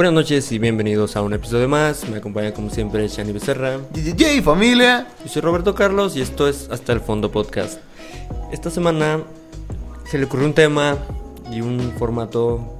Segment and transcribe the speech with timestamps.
[0.00, 2.08] Buenas noches y bienvenidos a un episodio más.
[2.08, 3.78] Me acompaña como siempre Shani Becerra.
[3.92, 5.06] DJ familia.
[5.22, 7.80] Yo soy Roberto Carlos y esto es Hasta el Fondo Podcast.
[8.50, 9.20] Esta semana
[10.06, 10.96] se le ocurrió un tema
[11.52, 12.78] y un formato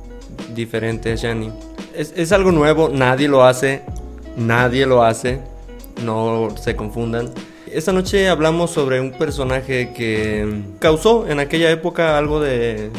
[0.54, 1.52] diferente a Shani.
[1.94, 3.82] Es, es algo nuevo, nadie lo hace,
[4.38, 5.40] nadie lo hace,
[6.02, 7.28] no se confundan.
[7.66, 12.90] Esta noche hablamos sobre un personaje que causó en aquella época algo de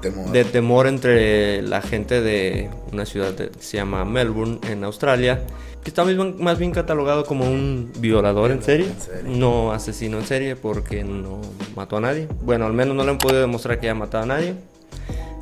[0.00, 0.30] Temor.
[0.30, 5.44] de temor entre la gente de una ciudad que se llama Melbourne, en Australia,
[5.82, 9.36] que está más bien, más bien catalogado como un violador en serie, en serie.
[9.36, 11.40] no asesino en serie, porque no
[11.76, 12.28] mató a nadie.
[12.42, 14.54] Bueno, al menos no le han podido demostrar que haya matado a nadie.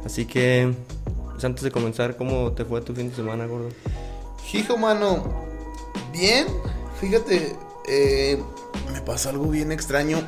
[0.04, 0.72] Así que,
[1.32, 3.68] pues antes de comenzar, ¿cómo te fue tu fin de semana, gordo?
[4.52, 5.46] Hijo, mano.
[6.12, 6.46] Bien.
[7.00, 7.54] Fíjate,
[7.88, 8.38] eh,
[8.92, 10.18] me pasó algo bien extraño.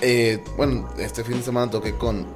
[0.00, 2.26] Eh, bueno, este fin de semana toqué con,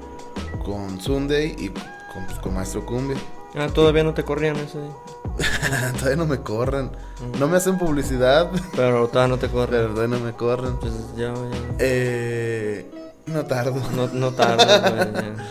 [0.64, 3.16] con Sunday y con, pues, con Maestro Cumbia.
[3.54, 5.92] Ah, todavía no te corrían ese día?
[5.98, 6.90] todavía no me corren.
[7.38, 9.94] No me hacen publicidad, Pero todavía no te corren.
[9.94, 10.76] verdad no me corren.
[10.78, 11.74] Pues ya, ya.
[11.78, 12.90] Eh,
[13.26, 13.74] no tardo.
[13.94, 15.32] No, no tardas, güey.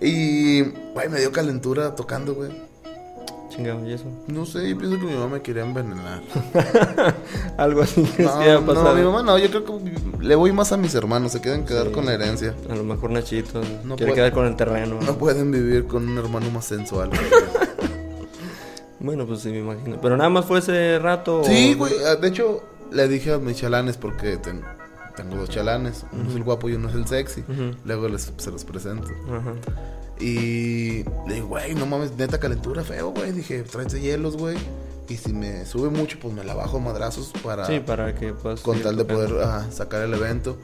[0.00, 0.62] Y,
[0.94, 2.52] güey, me dio calentura tocando, güey.
[3.58, 4.04] Chingado, ¿y eso?
[4.28, 6.22] No sé, yo pienso que mi mamá me quería envenenar.
[7.58, 8.94] Algo así No, que no, pasado.
[8.94, 9.92] mi mamá no, yo creo que
[10.24, 11.92] le voy más a mis hermanos, se quieren quedar Sí.
[11.92, 12.54] con la herencia.
[12.70, 14.98] A lo mejor Nachito No quiere puede- quedar con el terreno.
[15.04, 17.10] No pueden vivir con un hermano más sensual.
[19.00, 20.00] Bueno, pues sí, me imagino.
[20.02, 21.42] Pero nada más fue ese rato.
[21.44, 24.62] sí, güey, ah, de hecho le dije a mis chalanes porque ten-
[25.16, 27.44] tengo dos chalanes, uno es el guapo y uno es el sexy.
[27.84, 29.08] Luego les, se los presento.
[29.30, 29.52] Ajá.
[30.20, 33.32] Y le digo, güey, no mames, neta calentura feo, güey.
[33.32, 34.56] Dije, tráete hielos, güey.
[35.08, 37.64] Y si me sube mucho, pues me la bajo a madrazos para...
[37.66, 38.60] Sí, para que puedas.
[38.60, 40.58] con tal de poder ah, sacar el evento.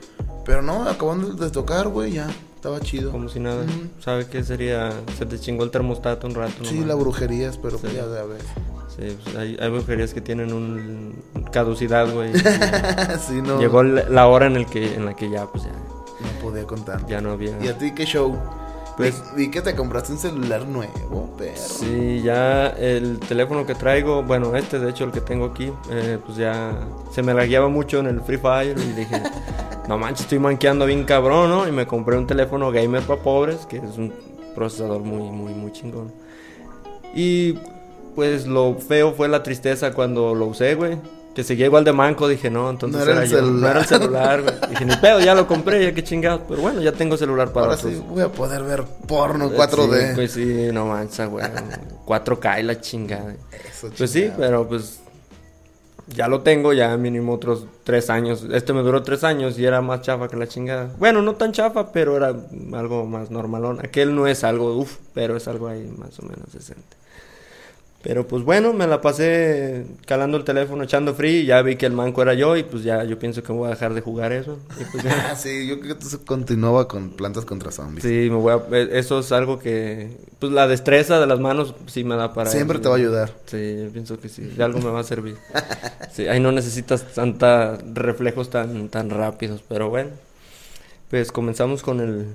[0.45, 3.11] Pero no, acabando de tocar, güey, ya, estaba chido.
[3.11, 3.65] Como si nada.
[3.65, 4.03] Ujú.
[4.03, 4.93] ¿Sabe qué sería?
[5.17, 6.63] Se te chingó el termostato un rato.
[6.63, 6.89] Sí, nomás.
[6.89, 7.87] la brujería, pero Sí.
[7.95, 8.41] ya ver.
[8.95, 12.33] Sí, pues hay, hay brujerías que tienen un caducidad, güey.
[13.27, 13.59] sí, no.
[13.59, 16.65] Llegó la la hora en, el que, en la que ya, pues ya, No podía
[16.65, 17.07] contar.
[17.07, 17.59] ya no había.
[17.63, 18.39] ¿Y a ti qué show?
[18.97, 21.57] Pues- vi, que te compraste un celular nuevo, pero.
[21.57, 26.19] Sí, ya el teléfono que traigo, bueno, este de hecho el que tengo aquí, eh,
[26.25, 26.79] pues ya
[27.11, 29.21] se me lagueaba mucho en el Free Fire y dije,
[29.89, 31.67] no manches, estoy manqueando bien cabrón, ¿no?
[31.67, 34.13] Y me compré un teléfono gamer para pobres, que es un
[34.55, 36.13] procesador muy, muy, muy chingón.
[37.15, 37.59] Y
[38.15, 40.99] pues lo feo fue la tristeza cuando lo usé, güey.
[41.35, 43.41] Que seguía igual de manco, dije, no, entonces No era el yo.
[43.41, 43.71] No celular.
[43.73, 44.55] era el celular, güey.
[44.71, 46.43] Dije, ni pedo, ya lo compré, ya qué chingados.
[46.49, 47.93] Pero bueno, ya tengo celular para Ahora otros.
[47.93, 50.15] sí voy a poder ver porno en Sí, 4D.
[50.15, 51.45] pues sí, no manches, güey.
[52.07, 53.35] 4K y la chingada.
[53.69, 55.01] Eso, Pues sí, pero pues
[56.07, 58.47] ya lo tengo, ya mínimo otros tres años.
[58.53, 60.91] Este me duró tres años y era más chafa que la chingada.
[60.99, 62.29] Bueno, no tan chafa, pero era
[62.75, 63.81] algo más normalón.
[63.83, 66.97] Aquel no es algo, uff, pero es algo ahí más o menos decente.
[68.05, 71.87] Pero pues bueno, me la pasé calando el teléfono, echando free, y ya vi que
[71.87, 74.31] el manco era yo y pues ya yo pienso que voy a dejar de jugar
[74.33, 74.59] eso.
[74.79, 75.31] Y pues ya.
[75.31, 78.03] Ah, sí, yo creo que tú continuaba con plantas contra zombies.
[78.05, 81.75] Sí, me voy a, e- eso es algo que, pues la destreza de las manos
[81.87, 82.83] sí me da para Siempre eso.
[82.83, 83.33] te va a ayudar.
[83.47, 85.39] Sí, yo pienso que sí, de algo me va a servir.
[86.13, 90.11] Sí, ahí no necesitas tanta reflejos tan, tan rápidos, pero bueno,
[91.09, 92.27] pues comenzamos con el,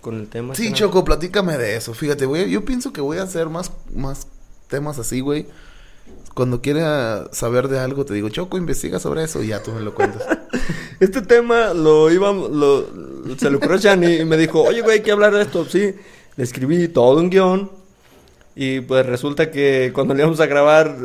[0.00, 0.54] con el tema.
[0.54, 0.72] Sí.
[0.72, 1.92] Choco, platícame de eso.
[1.92, 4.26] Fíjate, güey, yo pienso que voy a hacer más, más
[4.68, 5.46] temas así, güey.
[6.34, 9.80] Cuando quiera saber de algo, te digo, Choco, investiga sobre eso y ya tú me
[9.80, 10.22] lo cuentas.
[11.00, 12.86] Este tema lo íbamos, lo,
[13.36, 15.66] se le ocurrió a Shani y me dijo, oye, güey, hay que hablar de esto.
[15.66, 15.94] Sí,
[16.36, 17.70] le escribí todo un guion
[18.56, 20.96] y pues resulta que cuando le íbamos a grabar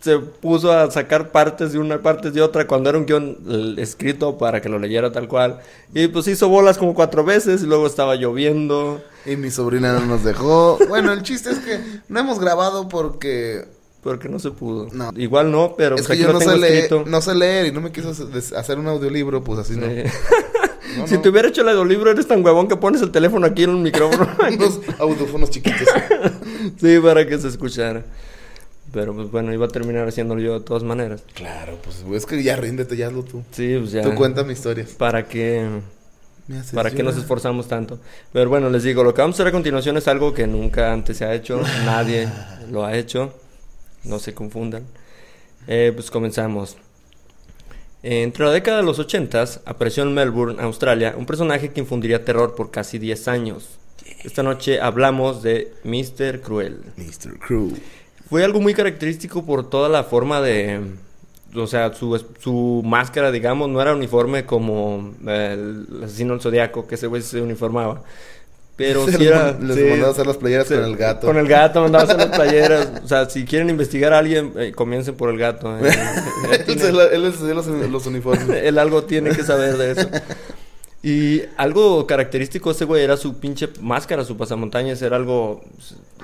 [0.00, 4.38] se puso a sacar partes de una, partes de otra cuando era un guion escrito
[4.38, 5.60] para que lo leyera tal cual.
[5.92, 9.02] Y pues hizo bolas como cuatro veces y luego estaba lloviendo.
[9.26, 10.78] y mi sobrina no nos dejó.
[10.88, 13.66] Bueno, el chiste es que no hemos grabado porque
[14.02, 14.88] Porque no se pudo.
[14.92, 15.10] No.
[15.16, 17.82] Igual no, pero es pues que yo no sé, leer, no sé leer y no
[17.82, 18.08] me quiso
[18.56, 19.84] hacer- un audiolibro, pues así no.
[19.86, 19.96] Sí.
[20.04, 20.10] No,
[21.06, 21.20] si no.
[21.20, 23.76] te hubiera hecho el audiolibro, eres tan huevón que pones el teléfono aquí en el
[23.76, 24.28] micrófono.
[24.54, 25.88] Unos audífonos chiquitos.
[26.80, 28.04] sí, para que se escuchara.
[28.92, 31.22] Pero pues bueno, iba a terminar haciéndolo yo de todas maneras.
[31.34, 33.42] claro, pues es que ya ríndete, ya hazlo tú.
[33.52, 34.02] Sí, pues ya.
[34.02, 34.90] Tú cuéntame historias.
[34.90, 35.68] ¿Para qué,
[36.48, 38.00] Me haces ¿Para qué nos esforzamos tanto?
[38.32, 40.92] Pero bueno, les digo, lo que vamos a hacer a continuación es algo que nunca
[40.92, 41.62] antes se ha hecho.
[41.84, 42.28] Nadie
[42.70, 43.32] lo ha hecho.
[44.02, 44.84] No se confundan.
[45.68, 46.76] Eh, pues comenzamos.
[48.02, 52.54] Entre la década de los 80 apareció en Melbourne, Australia, un personaje que infundiría terror
[52.54, 53.78] por casi 10 años.
[54.24, 56.40] Esta noche hablamos de Mr.
[56.40, 56.80] Cruel.
[56.96, 57.38] Mr.
[57.38, 57.72] Crew.
[58.28, 60.80] Fue algo muy característico por toda la forma de...
[61.54, 66.94] O sea, su, su máscara, digamos, no era uniforme como el asesino del zodiaco, que
[66.94, 68.02] ese güey se uniformaba.
[68.80, 69.52] Pero les era...
[69.60, 71.26] les sí, mandaba a hacer las playeras sí, con el gato.
[71.26, 72.88] Con el gato, mandaba a hacer las playeras.
[73.04, 75.76] O sea, si quieren investigar a alguien, eh, comiencen por el gato.
[75.78, 75.90] eh.
[76.52, 78.48] Él tiene- él los uniformes.
[78.62, 80.08] Él algo tiene que saber de eso.
[81.02, 85.62] Y algo característico de ese güey era su pinche máscara, su pasamontañas, era algo...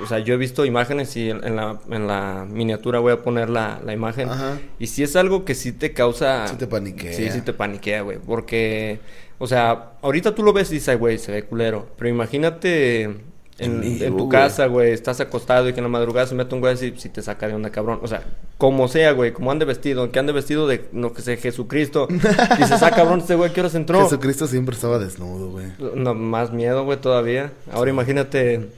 [0.02, 3.49] O sea, yo he visto imágenes y en, la, en la miniatura voy a poner
[3.49, 4.28] la, la imagen.
[4.28, 4.58] Ajá.
[4.78, 6.46] Y sí es algo que sí te causa...
[6.49, 7.14] Sí te paniquea.
[7.14, 8.19] Sí, sí te paniquea, güey.
[8.19, 9.00] Porque,
[9.38, 11.88] o sea, ahorita tú lo ves y dices, "Ay, güey, se ve culero.
[11.96, 13.17] Pero imagínate
[13.58, 16.75] en, tu casa, güey, estás acostado y que en la madrugada se mete un güey
[16.75, 18.00] así, si te saca de onda, cabrón.
[18.03, 18.23] O sea,
[18.58, 22.06] como sea, güey, como ande vestido, que ande vestido de, no que sé, Jesucristo.
[22.58, 24.03] Dices, ah, cabrón, este güey, ¿qué horas entró?
[24.03, 25.67] Jesucristo siempre estaba desnudo, güey.
[25.94, 27.53] No, más miedo, güey, todavía.
[27.73, 28.69] Ahora imagínate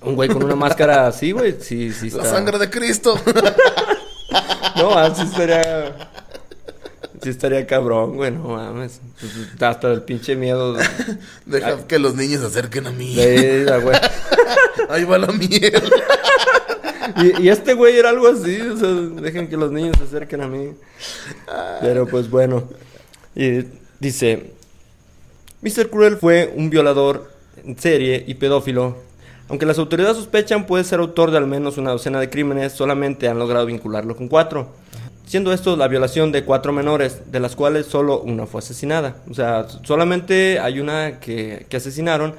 [0.00, 1.56] un güey con una máscara así, güey.
[1.60, 3.18] Sí, sí La sangre de Cristo.
[4.74, 5.94] No, así estaría.
[7.22, 9.00] Sí estaría cabrón, güey, no mames.
[9.60, 10.84] Hasta el pinche miedo de,
[11.46, 13.14] Deja que los niños se acerquen a mí.
[13.14, 13.96] güey.
[14.88, 15.80] Ahí va la mierda.
[17.16, 20.40] Y, y este güey era algo así, o sea, dejen que los niños se acerquen
[20.42, 20.72] a mí.
[21.80, 22.68] Pero pues bueno.
[23.34, 23.64] Y
[24.00, 24.52] dice,
[25.62, 25.90] Mr.
[25.90, 27.30] Cruel fue un violador
[27.64, 28.96] en serie y pedófilo.
[29.48, 33.28] Aunque las autoridades sospechan puede ser autor de al menos una docena de crímenes, solamente
[33.28, 34.70] han logrado vincularlo con cuatro.
[35.26, 39.16] Siendo esto la violación de cuatro menores, de las cuales solo una fue asesinada.
[39.30, 42.34] O sea, solamente hay una que, que asesinaron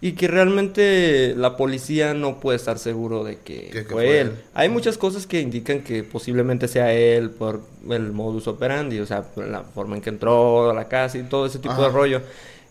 [0.00, 4.20] y que realmente la policía no puede estar seguro de que, Que- que fue, fue
[4.20, 4.26] él.
[4.28, 4.32] él.
[4.54, 9.22] Hay muchas cosas que indican que posiblemente sea él por el modus operandi, o sea,
[9.22, 11.96] por la forma en que entró a la casa y todo ese tipo de Ajá.
[11.96, 12.22] rollo.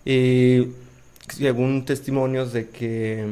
[0.06, 0.68] Y
[1.36, 3.25] según testimonios de que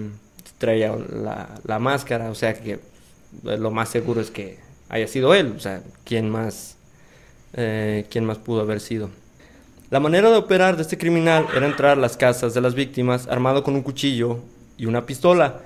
[0.57, 2.79] traía la, la máscara, o sea que
[3.43, 6.75] lo más seguro es que haya sido él, o sea, ¿quién más,
[7.53, 9.09] eh, quién más pudo haber sido?
[9.91, 13.27] La manera de operar de este criminal era entrar a las casas de las víctimas
[13.27, 14.39] armado con un cuchillo
[14.77, 15.61] y una pistola,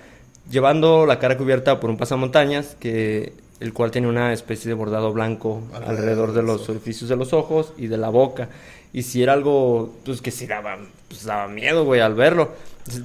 [0.49, 5.11] llevando la cara cubierta por un pasamontañas, que, el cual tiene una especie de bordado
[5.11, 8.49] blanco Alrededor alrededor de los orificios de los ojos y de la boca.
[8.91, 10.77] Y si era algo, pues que sí daba,
[11.07, 12.49] pues, daba miedo, güey, al verlo,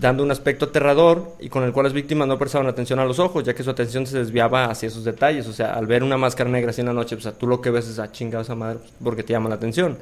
[0.01, 3.19] dando un aspecto aterrador y con el cual las víctimas no prestaban atención a los
[3.19, 5.47] ojos, ya que su atención se desviaba hacia esos detalles.
[5.47, 7.69] O sea, al ver una máscara negra así en la noche, pues tú lo que
[7.71, 9.99] ves es a chingada esa madre, pues, porque te llama la atención.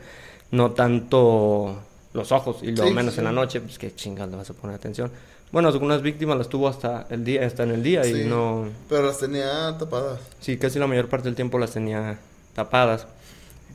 [0.52, 1.76] No tanto
[2.14, 3.20] los ojos, y lo Sí, menos sí.
[3.20, 5.10] en la noche, pues que chingas le vas a poner atención.
[5.50, 8.22] Bueno, algunas víctimas las tuvo hasta el día, hasta en el día Sí.
[8.22, 8.66] y no...
[8.88, 10.20] Pero las tenía tapadas.
[10.40, 12.18] Sí, casi la mayor parte del tiempo las tenía
[12.54, 13.06] tapadas.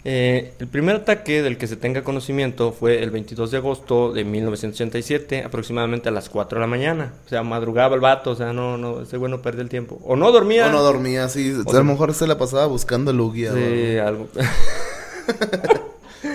[0.10, 4.24] Eh, el primer ataque del que se tenga conocimiento fue el 22 de agosto de
[4.24, 7.14] 1987, aproximadamente a las 4 de la mañana.
[7.26, 10.00] O sea, madrugaba el vato, o sea, no, no, ese güey no perdía el tiempo.
[10.06, 10.68] O no dormía.
[10.68, 11.52] O no dormía, sí.
[11.52, 13.52] O a sea- lo mejor se la pasaba buscando Lugia.
[13.54, 14.30] Sí, algo.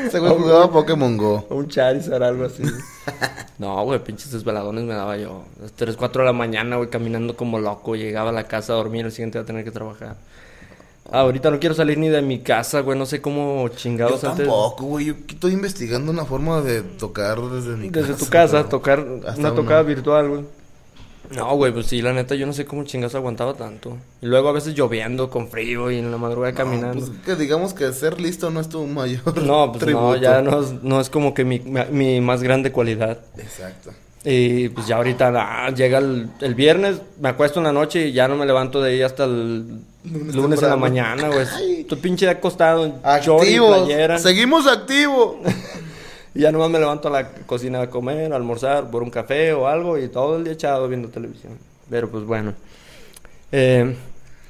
[0.07, 1.47] Ese güey jugaba Pokémon Go.
[1.49, 2.63] Un Charizard, algo así.
[3.59, 5.45] No, güey, pinches desveladones me daba yo.
[5.59, 7.97] A las 3, 4 de la mañana, güey, caminando como loco.
[7.97, 10.17] Llegaba a la casa a dormir, el siguiente iba a tener que trabajar.
[11.10, 12.96] Ahorita no quiero salir ni de mi casa, güey.
[12.99, 14.46] No sé cómo Yo chingados antes.
[14.46, 15.06] tampoco, güey.
[15.06, 18.06] Yo estoy investigando una forma de tocar desde mi casa.
[18.06, 20.43] Desde tu casa, pero tocar hasta una una- tocada virtual, güey.
[21.37, 23.96] No, güey, pues sí, la neta, yo no sé cómo chingados aguantaba tanto.
[24.20, 27.06] Y luego a veces lloviendo, con frío y en la madrugada No, caminando.
[27.06, 30.08] pues, que digamos que ser listo no es tu mayor No, pues tributo.
[30.12, 31.58] no, ya no es, no es como que mi,
[31.90, 33.19] mi más grande cualidad.
[33.38, 33.93] Exacto.
[34.25, 38.12] Y pues ya ahorita ah, llega el, el viernes, me acuesto en la noche y
[38.12, 41.85] ya no me levanto de ahí hasta el Lunes lunes, en la mañana, güey.
[41.85, 43.78] Tu pinche acostado y Activos.
[43.85, 44.18] playera.
[44.18, 45.37] Seguimos activos.
[46.35, 49.52] Y ya nomás me levanto a la cocina a comer, a almorzar por un café
[49.52, 51.59] o algo y todo el día echado viendo televisión.
[51.90, 52.54] Pero pues bueno.
[53.52, 53.94] Eh,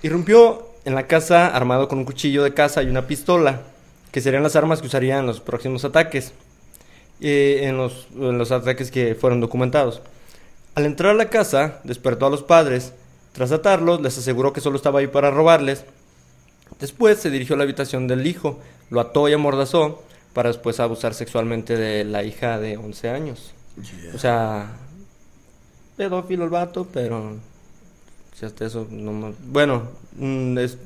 [0.05, 3.63] irrumpió en la casa armado con un cuchillo de caza y una pistola,
[4.13, 6.33] que serían las armas que usaría en los próximos ataques.
[7.21, 10.03] eh, en, los, en los ataques que fueron documentados.
[10.77, 12.93] Al entrar a la casa, despertó a los padres.
[13.33, 15.85] Tras atarlos, les aseguró que solo estaba ahí para robarles.
[16.81, 18.61] Después se dirigió a la habitación del hijo,
[18.91, 23.55] lo ató y amordazó para después abusar sexualmente de la hija de 11 años.
[24.15, 24.73] O sea,
[25.97, 27.37] pedófilo el vato, pero
[28.35, 29.83] si hasta eso no Bueno,
[30.17, 30.79] mm, es-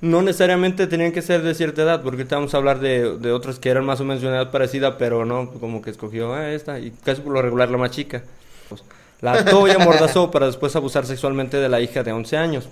[0.00, 3.32] no necesariamente tenían que ser de cierta edad, porque ahorita vamos a hablar de, de
[3.32, 6.34] otras que eran más o menos de una edad parecida, pero no, como que escogió
[6.34, 8.22] a esta y casi por lo regular la más chica.
[8.68, 8.82] Pues,
[9.20, 12.68] la ató y amordazó para después abusar sexualmente de la hija de 11 años,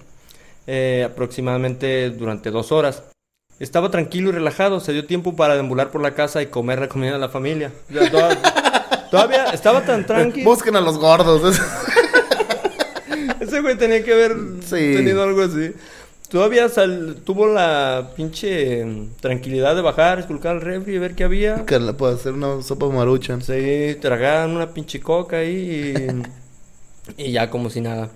[0.67, 3.03] eh, aproximadamente durante dos horas.
[3.59, 6.89] Estaba tranquilo y relajado, se dio tiempo para deambular por la casa y comer la
[6.89, 7.73] comida de la familia.
[8.11, 8.37] Toda-
[9.11, 10.49] todavía estaba tan tranquilo.
[10.51, 11.59] Busquen a los gordos.
[13.41, 14.95] Ese güey tenía que haber Sí.
[14.97, 15.73] tenido algo así.
[16.31, 21.25] Todavía sal- tuvo la pinche mm, tranquilidad de bajar, esculcar el refri y ver qué
[21.25, 21.65] había.
[21.65, 23.43] Que le puede hacer una sopa maruchan.
[23.43, 25.95] Sí, tragaban una pinche coca ahí
[27.17, 28.11] y, y ya como si nada.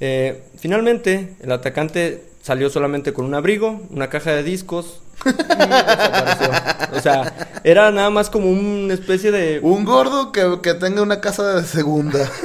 [0.00, 6.50] Eh, finalmente, el atacante salió solamente con un abrigo, una caja de discos y desapareció.
[6.96, 9.60] O sea, era nada más como una especie de...
[9.62, 12.28] Un gordo que, que tenga una casa de segunda.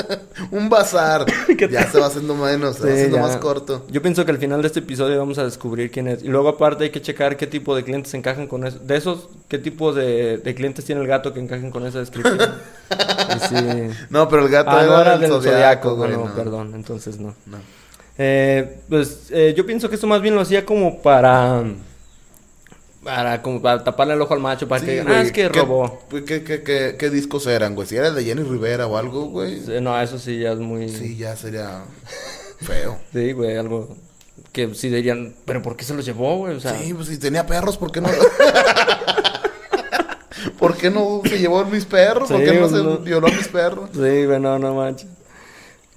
[0.50, 1.26] un bazar.
[1.70, 3.22] Ya se va haciendo menos, se va Sí, haciendo ya.
[3.22, 3.86] más corto.
[3.90, 6.22] Yo pienso que al final de este episodio vamos a descubrir quién es.
[6.24, 8.78] Y luego aparte hay que checar qué tipo de clientes encajan con eso.
[8.80, 12.38] De esos, qué tipo de, de clientes tiene el gato que encajen con esa descripción.
[13.48, 13.56] Sí.
[14.10, 16.34] No, pero el gato Ah, no era del zodiaco, no.
[16.34, 17.34] perdón, entonces no.
[17.46, 17.56] No.
[18.18, 21.62] Eh, pues eh, yo pienso que esto más bien lo hacía como para...
[23.02, 25.02] Para, como para taparle el ojo al macho, para Sí, que...
[25.02, 26.02] güey, Ah, es que ¿qué- robó.
[26.24, 27.88] ¿qué, qué, qué, qué discos eran, güey?
[27.88, 29.60] Si era de Jenny Rivera o algo, güey.
[29.60, 30.88] Sí, No, eso sí ya es muy...
[30.88, 31.82] Sí, ya sería
[32.60, 32.98] feo.
[33.12, 33.96] Sí, güey, algo
[34.52, 36.54] que sí dirían, pero ¿por qué se los llevó, güey?
[36.56, 38.08] O sea, sí, pues si tenía perros, ¿por qué no?
[40.58, 42.30] ¿Por qué no se llevó a mis perros?
[42.30, 42.98] ¿Por qué no se no.
[42.98, 43.90] violó a mis perros?
[43.92, 45.08] Sí, bueno, no manches.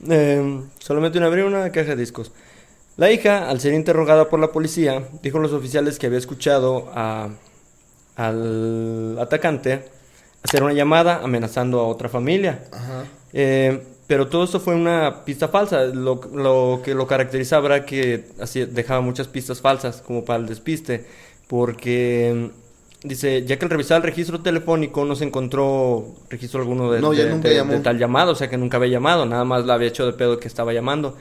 [0.10, 2.32] Eh, solamente una abrió una caja de discos.
[2.98, 6.90] La hija, al ser interrogada por la policía, dijo a los oficiales que había escuchado
[6.94, 7.30] a,
[8.16, 9.84] al atacante
[10.44, 12.64] hacer una llamada amenazando a otra familia.
[12.72, 13.06] Ajá.
[13.34, 15.86] Eh, pero todo esto fue una pista falsa.
[15.86, 20.46] Lo, lo que lo caracterizaba era que así dejaba muchas pistas falsas, como para el
[20.46, 21.06] despiste.
[21.48, 22.52] Porque
[23.04, 27.02] mm, dice, ya que al revisar el registro telefónico no se encontró registro alguno de,
[27.02, 30.06] No, de tal llamado, o sea que nunca había llamado, nada más la había hecho
[30.06, 31.18] de pedo que estaba llamando.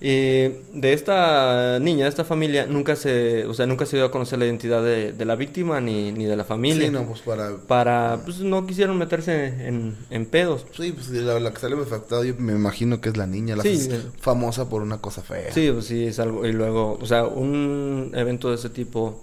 [0.00, 4.10] Eh, de esta niña, de esta familia, nunca se, o sea, nunca se dio a
[4.10, 6.86] conocer la identidad de, de la víctima ni, ni de la familia.
[6.86, 7.56] Sí, no, pues para...
[7.66, 10.66] Para, pues no quisieron meterse en, en pedos.
[10.76, 13.62] Sí, pues la, la que sale afectada yo me imagino que es la niña, la
[13.62, 13.88] Sí.
[14.20, 15.52] famosa por una cosa fea.
[15.52, 16.46] Sí, pues sí, es algo.
[16.46, 19.22] Y luego, o sea, un evento de ese tipo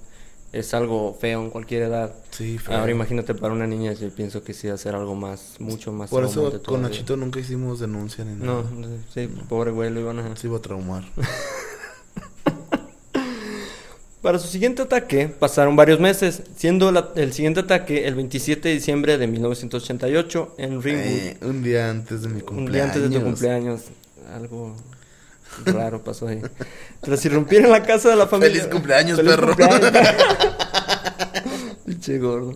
[0.54, 2.14] es algo feo en cualquier edad.
[2.30, 2.78] Sí, feo.
[2.78, 6.24] Ahora imagínate para una niña, yo pienso que sí ser algo más, mucho más Por
[6.24, 6.88] eso con todavía.
[6.90, 8.64] Nachito nunca hicimos denuncia ni nada.
[8.64, 10.36] No, sí, pobre güey, lo iban a...
[10.36, 11.04] Se iba a traumar.
[14.22, 18.76] Para su siguiente ataque pasaron varios meses, siendo la- el siguiente ataque el 27 de
[18.76, 21.06] diciembre de 1988 en Ringwood.
[21.06, 22.68] Eh, un día antes de mi cumpleaños.
[22.68, 23.82] Un día antes de tu cumpleaños.
[24.34, 24.76] Algo
[25.66, 26.42] raro pasó ahí.
[27.02, 28.62] Tras irrumpir en la casa de la familia.
[28.62, 29.56] Feliz cumpleaños, Feliz perro.
[31.86, 32.56] Pinche gordo.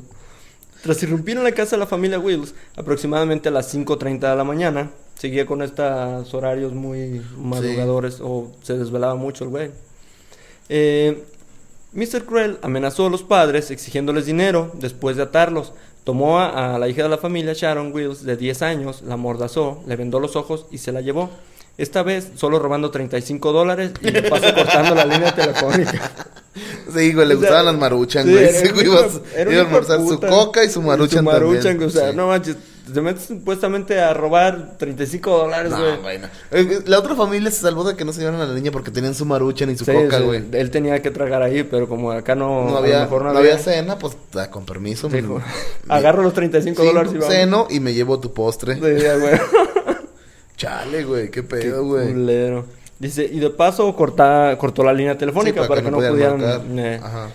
[0.82, 4.44] Tras irrumpir en la casa de la familia Wills, aproximadamente a las 5.30 de la
[4.44, 9.72] mañana, seguía con estos horarios muy madrugadores o se desvelaba mucho el güey.
[10.70, 11.24] Eh,
[11.94, 12.25] Mr.
[12.25, 15.74] Cruel amenazó a los padres exigiéndoles dinero después de atarlos.
[16.04, 19.84] Tomó a, a la hija de la familia, Sharon Wills, de 10 años, la mordazó,
[19.88, 21.30] le vendó los ojos y se la llevó.
[21.77, 26.12] Esta vez solo robando 35 dólares y de paso cortando la línea telefónica.
[26.91, 28.46] Sí, güey, le O sea, gustaban las maruchan, sí, güey.
[28.46, 31.63] era Sí, güey, iba, a- era iba almorzar su coca y su maruchan Su maruchan,
[31.77, 31.84] también.
[31.89, 32.15] o sea, Sí.
[32.15, 32.55] no manches,
[32.91, 35.91] te metes supuestamente a robar 35 dólares, güey.
[35.98, 36.27] No, güey, no.
[36.51, 38.89] Eh, La otra familia se salvó de que no se llevaran a la niña porque
[38.89, 40.46] tenían su maruchan y su Sí, coca, güey.
[40.53, 44.00] Él tenía que tragar ahí, pero como acá no, No, había, mejor no había cena,
[44.00, 44.17] pues
[44.50, 45.10] con permiso.
[45.10, 45.22] Me-
[45.89, 47.34] agarro los 35 Sí, dólares y vamos.
[47.34, 48.75] Ceno y me llevo tu postre.
[48.75, 48.96] Sí, güey.
[50.58, 52.12] Chale, güey, qué pedo, güey.
[52.14, 52.66] culero.
[53.00, 56.80] Dice, y de paso corta, cortó la línea telefónica Sí, para, que, no pudieran...
[56.80, 57.00] eh.
[57.02, 57.30] Ajá.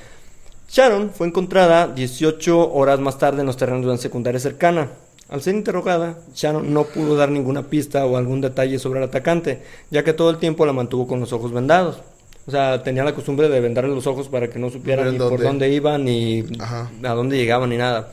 [0.68, 4.88] Sharon fue encontrada 18 horas más tarde en los terrenos de una secundaria cercana.
[5.28, 9.62] Al ser interrogada, Sharon no pudo dar ninguna pista o algún detalle sobre el atacante,
[9.90, 12.00] ya que todo el tiempo la mantuvo con los ojos vendados.
[12.46, 15.30] O sea, tenía la costumbre de vendarle los ojos para que no supieran ni por
[15.30, 15.44] dónde.
[15.44, 16.90] dónde iban, ni Ajá.
[17.04, 18.10] a dónde llegaban, ni nada.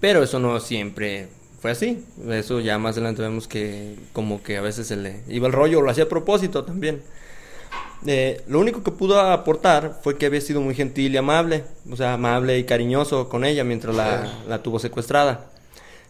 [0.00, 1.28] Pero eso no siempre
[1.60, 2.04] fue así.
[2.30, 5.80] Eso ya más adelante vemos que como que a veces se le iba el rollo
[5.82, 7.02] lo hacía a propósito también.
[8.06, 11.96] Eh, lo único que pudo aportar fue que había sido muy gentil y amable, o
[11.96, 15.46] sea, amable y cariñoso con ella mientras la, la tuvo secuestrada.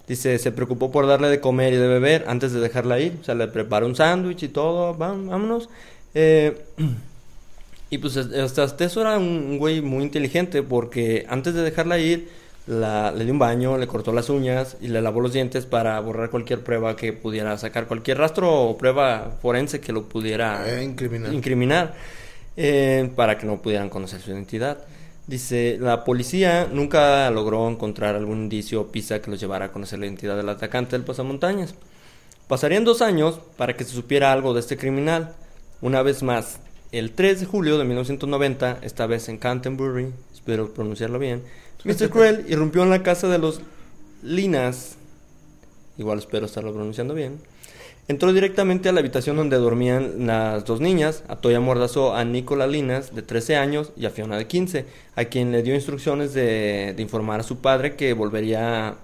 [0.07, 3.25] Dice, se preocupó por darle de comer y de beber antes de dejarla ir, o
[3.25, 5.69] sea, le preparó un sándwich y todo, "Vam- vámonos.
[6.15, 6.63] Eh,
[7.91, 12.29] y pues hasta, eso era un güey muy inteligente porque antes de dejarla ir,
[12.69, 15.99] la, le dio un baño, le cortó las uñas y le lavó los dientes para
[16.01, 20.85] borrar cualquier prueba que pudiera sacar, cualquier rastro o prueba forense que lo pudiera Eh,
[20.85, 21.33] incriminar.
[21.33, 21.95] incriminar
[22.57, 24.79] eh, para que no pudieran conocer su identidad.
[25.27, 29.99] Dice, la policía nunca logró encontrar algún indicio o pista que los llevara a conocer
[29.99, 31.75] la identidad del atacante del pasamontañas.
[32.49, 35.35] Pasarían dos años para que se supiera algo de este criminal.
[35.83, 36.61] Una vez más,
[36.93, 41.43] el 3 de julio de 1990, esta vez en Canterbury, espero pronunciarlo bien,
[41.85, 42.11] Mr.
[42.11, 43.61] Cruel irrumpió en la casa de los
[44.23, 44.97] Linas,
[45.97, 47.39] igual espero estarlo pronunciando bien,
[48.11, 51.25] Entró directamente a la habitación donde dormían las dos niñas.
[51.29, 55.25] Ató y amordazó a Nicola Linas, de 13 años, y a Fiona, de 15, a
[55.27, 58.97] quien le dio instrucciones de, de informar a su padre que volvería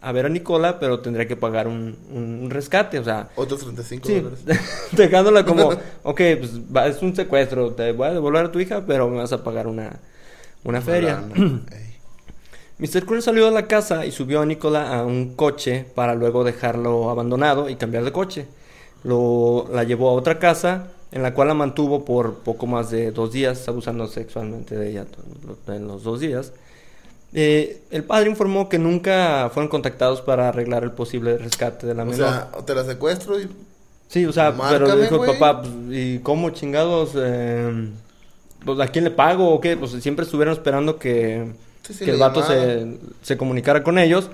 [0.00, 3.28] a ver a Nicola, pero tendría que pagar un, un rescate, o sea...
[3.36, 4.40] Otros 35 Sí, dólares.
[4.90, 5.68] dejándola como,
[6.02, 9.18] ok, pues va- es un secuestro, te voy a devolver a tu hija, pero me
[9.18, 10.00] vas a pagar una,
[10.64, 11.20] una feria.
[11.20, 11.62] Lana.
[12.78, 13.04] Mr.
[13.06, 17.10] Cruz salió de la casa y subió a Nicola a un coche para luego dejarlo
[17.10, 18.46] abandonado y cambiar de coche.
[19.04, 23.10] Lo, la llevó a otra casa en la cual la mantuvo por poco más de
[23.12, 25.06] dos días, abusando sexualmente de ella
[25.68, 26.52] en los dos días.
[27.32, 32.04] Eh, el padre informó que nunca fueron contactados para arreglar el posible rescate de la
[32.04, 32.16] O menor.
[32.16, 33.48] sea, te la secuestro y...
[34.08, 37.12] Sí, o sea, pero Márcame, dijo el papá, pues, ¿y cómo chingados?
[37.16, 37.90] eh,
[38.64, 39.76] pues, ¿A quién le pago o qué?
[39.76, 41.52] Pues siempre estuvieron esperando que,
[41.88, 44.28] Sí, sí, que el vato se, se comunicara con ellos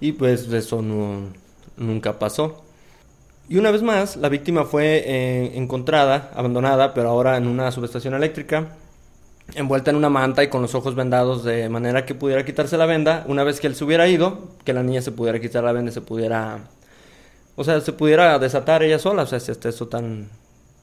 [0.00, 1.32] y pues eso no,
[1.76, 2.62] nunca pasó.
[3.48, 8.14] Y una vez más, la víctima fue eh, encontrada, abandonada, pero ahora en una subestación
[8.14, 8.68] eléctrica,
[9.56, 12.86] envuelta en una manta y con los ojos vendados de manera que pudiera quitarse la
[12.86, 13.24] venda.
[13.26, 15.90] Una vez que él se hubiera ido, que la niña se pudiera quitar la venda
[15.90, 16.60] y se pudiera...
[17.56, 19.24] O sea, se pudiera desatar ella sola.
[19.24, 20.28] O sea, si hasta eso tan,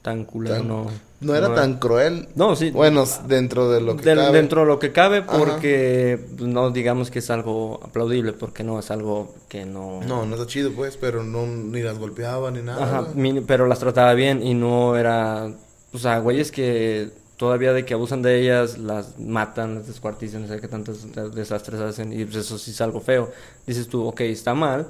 [0.02, 0.86] tan culero Tan- no...
[1.20, 2.28] No era tan cruel.
[2.34, 2.70] No, sí.
[2.70, 4.32] Bueno, dentro de lo que cabe.
[4.32, 8.78] Dentro de lo que cabe, porque pues, no digamos que es algo aplaudible, porque no
[8.78, 10.00] es algo que no...
[10.06, 13.02] No, no está chido, pues, pero no ni las golpeaba ni nada.
[13.02, 13.08] Ajá,
[13.46, 15.52] pero las trataba bien y no era...
[15.92, 20.48] O sea, güeyes que todavía de que abusan de ellas, las matan, las descuartizan, no
[20.48, 23.30] sé qué tantos de- desastres hacen y pues eso sí es algo feo.
[23.66, 24.88] Dices tú, ok, está mal,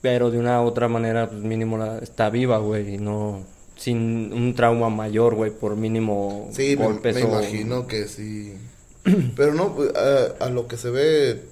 [0.00, 3.44] pero de una u otra manera, pues mínimo la, está viva, güey, y no...
[3.78, 8.54] Sin un trauma mayor, güey, por mínimo Sí, me, golpes me o- imagino que sí.
[9.36, 11.42] Pero no, pues, a, a lo que se ve,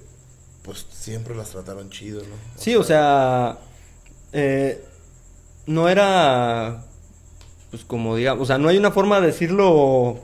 [0.61, 2.35] pues siempre las trataron chido, ¿no?
[2.57, 3.57] Sí, o sea,
[4.33, 4.83] eh,
[5.67, 6.83] no era,
[7.71, 10.19] pues como digamos, o sea, no hay una forma de decirlo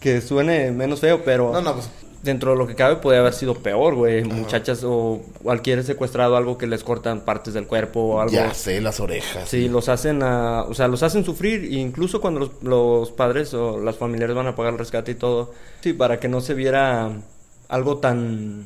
[0.00, 1.88] que suene menos feo, pero No, no, pues
[2.24, 4.24] dentro de lo que cabe podría haber sido peor, güey.
[4.24, 8.32] Muchachas o cualquier secuestrado, algo que les cortan partes del cuerpo o algo.
[8.32, 9.48] ya sé, las orejas.
[9.48, 13.78] Sí, los hacen a, o sea, los hacen sufrir, incluso cuando los, los padres o
[13.78, 15.52] las familiares van a pagar el rescate y todo.
[15.82, 17.12] Sí, para que no se viera
[17.68, 18.64] algo tan...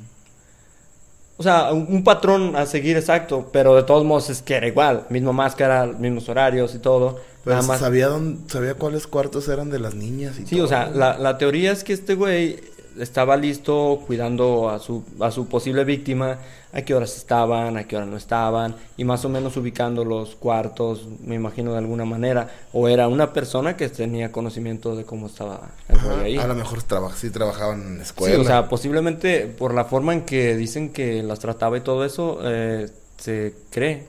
[1.36, 4.66] O sea, un, un patrón a seguir exacto, pero de todos modos es que era
[4.66, 7.20] igual, misma máscara, mismos horarios y todo.
[7.44, 7.78] Más.
[7.78, 11.38] sabía, dónde, sabía cuáles cuartos eran de las niñas y Sí, todo, o sea, la
[11.38, 12.60] teoría es que este güey
[13.00, 16.38] estaba listo cuidando a su, a su posible víctima,
[16.72, 20.34] a qué horas estaban, a qué horas no estaban, y más o menos ubicando los
[20.36, 25.26] cuartos, me imagino de alguna manera, o era una persona que tenía conocimiento de cómo
[25.28, 26.36] estaba el güey ahí.
[26.38, 28.38] A lo mejor traba- sí trabajaban en la Sí, escuela.
[28.40, 32.38] o sea, posiblemente por la forma en que dicen que las trataba y todo eso,
[32.44, 34.06] eh, se cree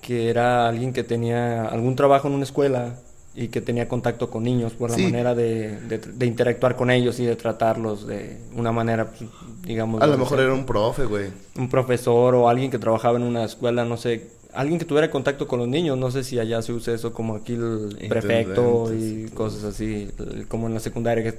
[0.00, 2.94] que era alguien que tenía algún trabajo en una escuela
[3.34, 5.04] y que tenía contacto con niños por la Sí.
[5.04, 9.30] manera de, de, de interactuar con ellos y de tratarlos de una manera, pues,
[9.64, 10.02] digamos...
[10.02, 11.28] a lo mejor era un profe, güey.
[11.56, 15.46] un profesor o alguien que trabajaba en una escuela, no sé, alguien que tuviera contacto
[15.46, 19.30] con los niños, no sé si allá se usa eso como aquí el prefecto y
[19.32, 20.10] cosas así,
[20.48, 21.38] como en la secundaria que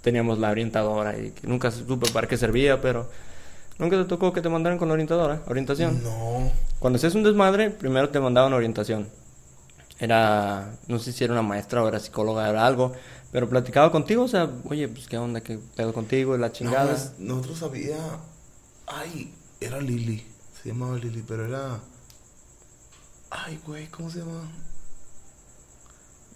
[0.00, 3.08] teníamos la orientadora y que nunca supe para qué servía, pero
[3.78, 6.02] nunca te tocó que te mandaran con la orientadora, orientación.
[6.04, 6.50] No.
[6.78, 9.08] Cuando hacías un desmadre, primero te mandaban orientación.
[10.02, 12.92] Era, no sé si era una maestra o era psicóloga, era algo,
[13.30, 16.52] pero platicaba contigo, o sea, oye, pues qué onda, qué pedo contigo y la No,
[16.52, 16.98] chingada.
[17.18, 17.96] nosotros había...
[18.88, 20.26] Ay, era Lili.
[20.60, 21.78] Se llamaba Lili, pero era...
[23.30, 24.42] Ay, güey, ¿cómo se llama?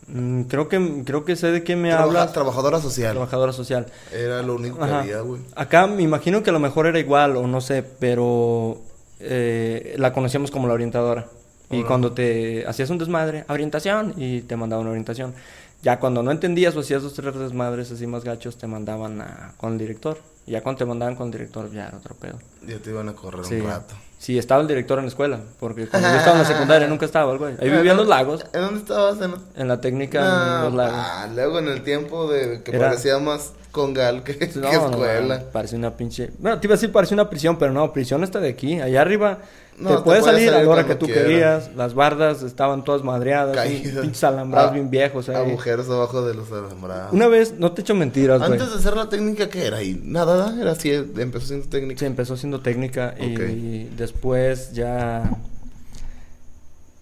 [0.09, 2.33] Mm, creo que creo que sé de qué me Trabaja- hablas.
[2.33, 3.11] Trabajadora social.
[3.15, 3.87] Trabajadora social.
[4.13, 5.01] Era lo único que Ajá.
[5.01, 5.43] había, güey.
[5.57, 8.81] Acá me imagino que a lo mejor era igual o no sé, pero
[9.19, 11.27] eh, la conocíamos como la orientadora.
[11.71, 15.35] Y cuando te hacías un desmadre, orientación, y te mandaban orientación.
[15.83, 19.53] Ya cuando no entendías o hacías dos tres desmadres así más gachos, te mandaban a-
[19.57, 20.19] con el director.
[20.47, 22.39] Y ya cuando te mandaban con el director, ya era otro pedo.
[22.67, 23.57] Ya te iban a correr Sí.
[23.57, 23.95] un rato.
[24.19, 27.05] Sí, estaba el director en la escuela, porque cuando yo estaba en la secundaria nunca
[27.05, 27.55] estaba el güey.
[27.61, 29.21] Ahí vivía en los lagos, ¿En dónde estabas?
[29.21, 29.35] En...
[29.61, 30.97] en la técnica No, en los lagos.
[30.99, 34.91] ah, luego en el tiempo de que Era- parecía más congal que, que No, no,
[34.91, 35.39] escuela.
[35.39, 36.31] no, parece una pinche.
[36.39, 38.81] Bueno, te iba a decir parece una prisión, pero no, prisión está de aquí.
[38.81, 39.39] Allá arriba
[39.79, 41.71] No, te te puedes puedes salir a salir la hora que tú querías.
[41.77, 43.57] Las bardas estaban todas madreadas,
[44.01, 45.29] pinches alambrados Ah, bien viejos.
[45.29, 45.37] ahí.
[45.37, 47.12] Agujeros abajo de los alambrados.
[47.12, 48.41] Una vez, no te echo mentiras.
[48.41, 49.83] Antes de hacer la técnica, ¿qué era?
[49.83, 52.01] Y nada, era así, empezó siendo técnica.
[52.01, 55.31] Se empezó siendo técnica y, después ya.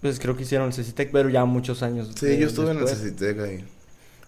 [0.01, 2.11] Pues creo que hicieron el CECITEC, pero ya muchos años.
[2.15, 3.11] Sí, de- yo estuve en el después.
[3.13, 3.65] CCTEC ahí.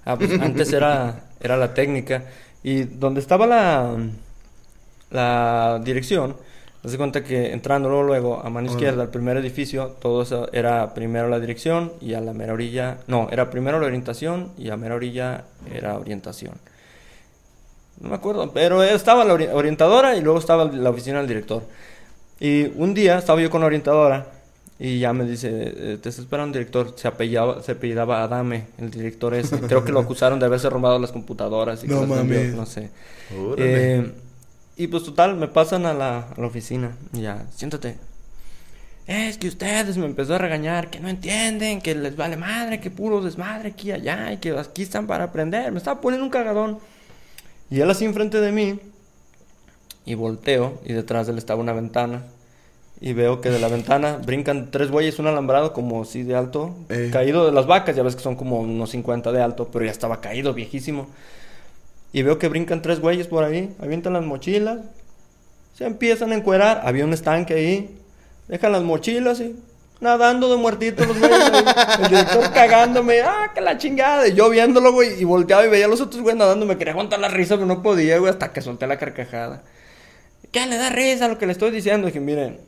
[0.05, 2.23] Ah, pues antes era, era la técnica.
[2.63, 3.95] Y donde estaba la,
[5.12, 6.36] la dirección,
[6.86, 10.93] Haz cuenta que entrando luego, luego a mano izquierda, al primer edificio, todo eso era
[10.93, 13.00] primero la dirección y a la mera orilla.
[13.08, 16.54] No, era primero la orientación y a mera orilla era orientación.
[18.00, 21.63] No me acuerdo, pero estaba la ori- orientadora y luego estaba la oficina del director.
[22.39, 24.28] Y un día estaba yo con la orientadora
[24.79, 28.67] y ya me dice, eh, te está esperando un director, se apellidaba, se apellidaba Adame,
[28.77, 29.59] el director ese.
[29.61, 32.53] Creo que lo acusaron de haberse robado las computadoras y No mames.
[32.53, 32.91] no sé.
[33.57, 34.11] Eh,
[34.75, 37.97] y pues total, me pasan a la, a la oficina y ya, siéntate.
[39.07, 42.91] Es que ustedes me empezó a regañar, que no entienden, que les vale madre, que
[42.91, 45.71] puro desmadre aquí y allá, y que aquí están para aprender.
[45.71, 46.77] Me estaba poniendo un cagadón.
[47.71, 48.79] Y él así enfrente de mí,
[50.05, 52.23] y volteo, y detrás de él estaba una ventana.
[52.99, 56.75] Y veo que de la ventana brincan tres güeyes, un alambrado como así de alto,
[56.89, 57.10] Eh.
[57.13, 59.91] caído de las vacas, ya ves que son como unos 50 de alto, pero ya
[59.91, 61.07] estaba caído, viejísimo.
[62.12, 64.79] Y veo que brincan tres güeyes por ahí, avientan las mochilas,
[65.75, 67.97] se empiezan a encuerar, había un estanque ahí,
[68.47, 69.55] dejan las mochilas y
[69.99, 71.65] nadando de muertitos los güeyes, ahí.
[72.03, 75.86] el director cagándome, ah, que la chingada, y yo viéndolo, güey, y volteaba y veía
[75.86, 78.51] a los otros güeyes nadando, me quería aguantar la risa, pero no podía, güey, hasta
[78.51, 79.62] que solté la carcajada.
[80.51, 82.07] ¿Qué le da risa a lo que le estoy diciendo?
[82.07, 82.60] Dije, miren,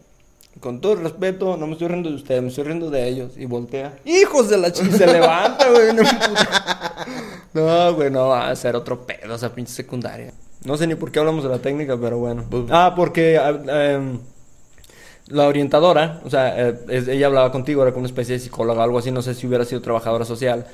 [0.60, 3.32] con todo el respeto, no me estoy riendo de ustedes, me estoy riendo de ellos.
[3.38, 3.98] Y voltea.
[4.06, 4.98] ¡Hijos de la chingada!
[4.98, 5.93] Se levanta, güey.
[5.93, 6.04] No,
[7.54, 10.34] no, güey, no, va a ser otro pedo esa pinche secundaria.
[10.65, 12.45] No sé ni por qué hablamos de la técnica, pero bueno.
[12.50, 13.58] Pues- Ah, porque ah,
[13.93, 14.19] em,
[15.28, 18.84] la orientadora, o sea, eh, ella hablaba contigo, era como una especie de psicóloga o
[18.84, 20.65] algo así, no sé si hubiera sido trabajadora social.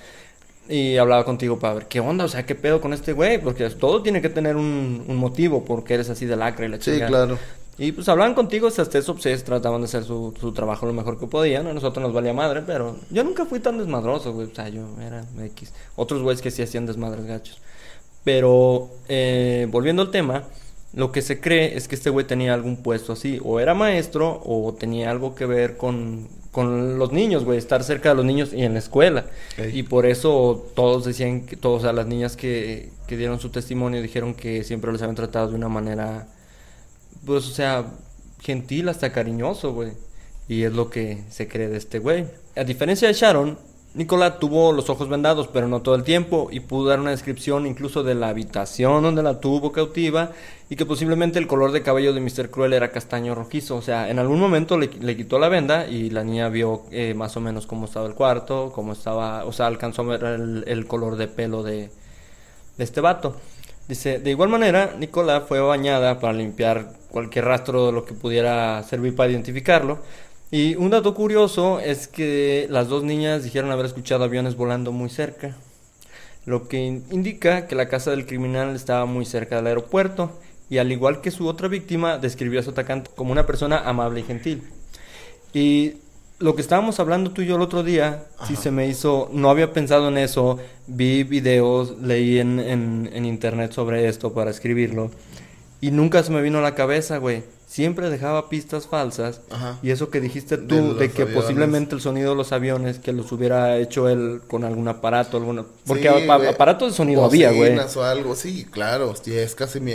[0.67, 3.69] Y hablaba contigo para ver qué onda, o sea, qué pedo con este güey, porque
[3.69, 6.85] todo tiene que tener un, un motivo, porque eres así de lacra y la Sí,
[6.93, 7.07] chingada.
[7.07, 7.37] claro.
[7.77, 11.19] Y pues hablaban contigo, hasta eso, pues trataban de hacer su, su trabajo lo mejor
[11.19, 11.67] que podían.
[11.67, 14.47] A nosotros nos valía madre, pero yo nunca fui tan desmadroso, güey.
[14.47, 15.73] O sea, yo era X.
[15.97, 17.59] Otros güeyes que sí hacían desmadres gachos.
[18.23, 20.45] Pero, eh, volviendo al tema,
[20.93, 23.41] lo que se cree es que este güey tenía algún puesto así.
[23.43, 27.57] O era maestro, o tenía algo que ver con, con los niños, güey.
[27.57, 29.25] Estar cerca de los niños y en la escuela.
[29.57, 29.79] Ey.
[29.79, 33.49] Y por eso todos decían, que todos, o sea, las niñas que, que dieron su
[33.49, 36.29] testimonio dijeron que siempre los habían tratado de una manera
[37.25, 37.85] pues, o sea,
[38.41, 39.93] gentil hasta cariñoso, güey.
[40.47, 42.25] Y es lo que se cree de este güey.
[42.55, 43.57] A diferencia de Sharon,
[43.95, 47.65] Nicola tuvo los ojos vendados, pero no todo el tiempo, y pudo dar una descripción
[47.65, 50.31] incluso de la habitación donde la tuvo cautiva,
[50.69, 52.49] y que posiblemente el color de cabello de Mr.
[52.49, 53.77] Cruel era castaño rojizo.
[53.77, 57.37] O sea, en algún momento le, quitó la venda y la niña vio eh, más
[57.37, 60.87] o menos cómo estaba el cuarto, cómo estaba, o sea, alcanzó a ver el, el
[60.87, 61.89] color de pelo de,
[62.77, 63.35] de este vato.
[63.87, 68.81] Dice, de igual manera, Nicola fue bañada para limpiar cualquier rastro de lo que pudiera
[68.83, 69.99] servir para identificarlo.
[70.51, 75.09] Y un dato curioso es que las dos niñas dijeron haber escuchado aviones volando muy
[75.09, 75.55] cerca,
[76.45, 80.31] lo que in- indica que la casa del criminal estaba muy cerca del aeropuerto
[80.69, 84.21] y al igual que su otra víctima describió a su atacante como una persona amable
[84.21, 84.63] y gentil.
[85.53, 85.95] Y
[86.39, 89.49] lo que estábamos hablando tú y yo el otro día, sí se me hizo, no
[89.49, 95.11] había pensado en eso, vi videos, leí en, en, en internet sobre esto para escribirlo
[95.81, 97.43] y nunca se me vino a la cabeza, güey.
[97.67, 99.79] Siempre dejaba pistas falsas Ajá.
[99.81, 101.43] y eso que dijiste tú, de, que aviones.
[101.43, 105.65] posiblemente el sonido de los aviones, que los hubiera hecho él con algún aparato, alguna...
[105.87, 107.75] Porque Sí, aparatos de sonido había, güey.
[107.77, 109.13] O algo, sí, claro.
[109.25, 109.93] Es casi mi.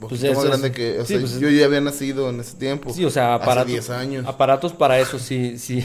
[0.00, 0.98] Pues más es- grande que.
[1.00, 2.92] O sí, sea, pues es- yo ya había nacido en ese tiempo.
[2.94, 3.64] Sí, o sea, aparatos.
[3.64, 4.26] Hace 10 años.
[4.26, 5.84] Aparatos para eso sí, sí.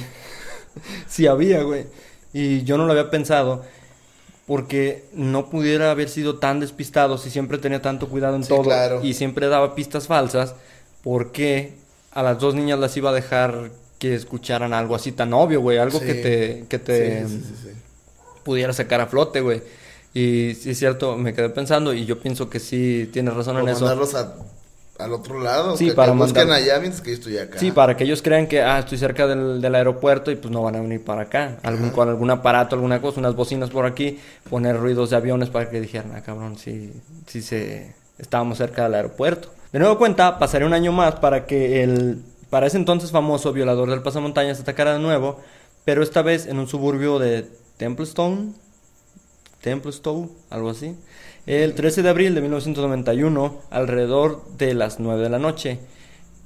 [1.07, 1.85] sí había, güey.
[2.33, 3.63] Y yo no lo había pensado.
[4.45, 8.61] Porque no pudiera haber sido tan despistado si siempre tenía tanto cuidado en Sí, todo.
[8.63, 9.01] claro.
[9.03, 10.55] Y siempre daba pistas falsas.
[11.03, 11.73] Porque
[12.11, 15.77] a las dos niñas las iba a dejar que escucharan algo así tan obvio, güey.
[15.77, 16.05] Algo Sí.
[16.05, 17.69] que te, que te Sí, sí,
[18.43, 19.61] pudiera sacar a flote, güey.
[20.13, 23.59] Y sí es cierto, me quedé pensando y yo pienso que sí tienes razón O
[23.59, 23.81] en eso.
[23.85, 24.15] mandarlos
[24.99, 25.77] al otro lado.
[25.77, 27.59] Sí, que, para que busquen mandar- allá mientras que yo estoy acá.
[27.59, 30.63] Sí, para que ellos crean que, ah, estoy cerca del, del aeropuerto y pues no
[30.63, 31.57] van a venir para acá.
[31.61, 35.69] Algún, con algún aparato, alguna cosa, unas bocinas por aquí, poner ruidos de aviones para
[35.69, 36.93] que dijeran, ah, cabrón, sí,
[37.27, 39.49] sí se, estábamos cerca del aeropuerto.
[39.71, 43.89] De nuevo cuenta, pasaría un año más para que el, para ese entonces famoso violador
[43.89, 45.39] del pasamontañas atacara de nuevo,
[45.85, 47.45] pero esta vez en un suburbio de
[47.77, 48.53] Templestone,
[49.61, 50.95] Templestowe, algo así.
[51.45, 55.79] El 13 de abril de 1991, alrededor de las 9 de la noche.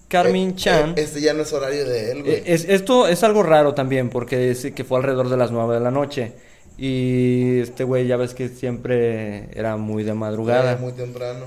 [0.08, 0.90] Carmen Eh, Chan.
[0.92, 2.36] eh, este ya no es horario de él, güey.
[2.36, 5.74] Eh, es- esto es algo raro también, porque dice que fue alrededor de las 9
[5.76, 6.34] de la noche.
[6.78, 10.74] Y este güey, ya ves que siempre era muy de madrugada.
[10.74, 11.46] Eh, muy temprano.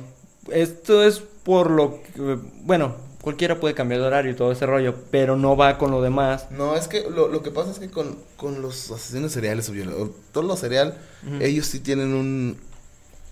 [0.51, 2.39] Esto es por lo que.
[2.63, 6.03] Bueno, cualquiera puede cambiar de horario y todo ese rollo, pero no va con lo
[6.03, 6.47] demás.
[6.51, 10.11] No, es que lo, lo que pasa es que con, con los asesinos seriales o
[10.33, 10.99] todo lo serial,
[11.41, 12.59] ellos sí tienen un,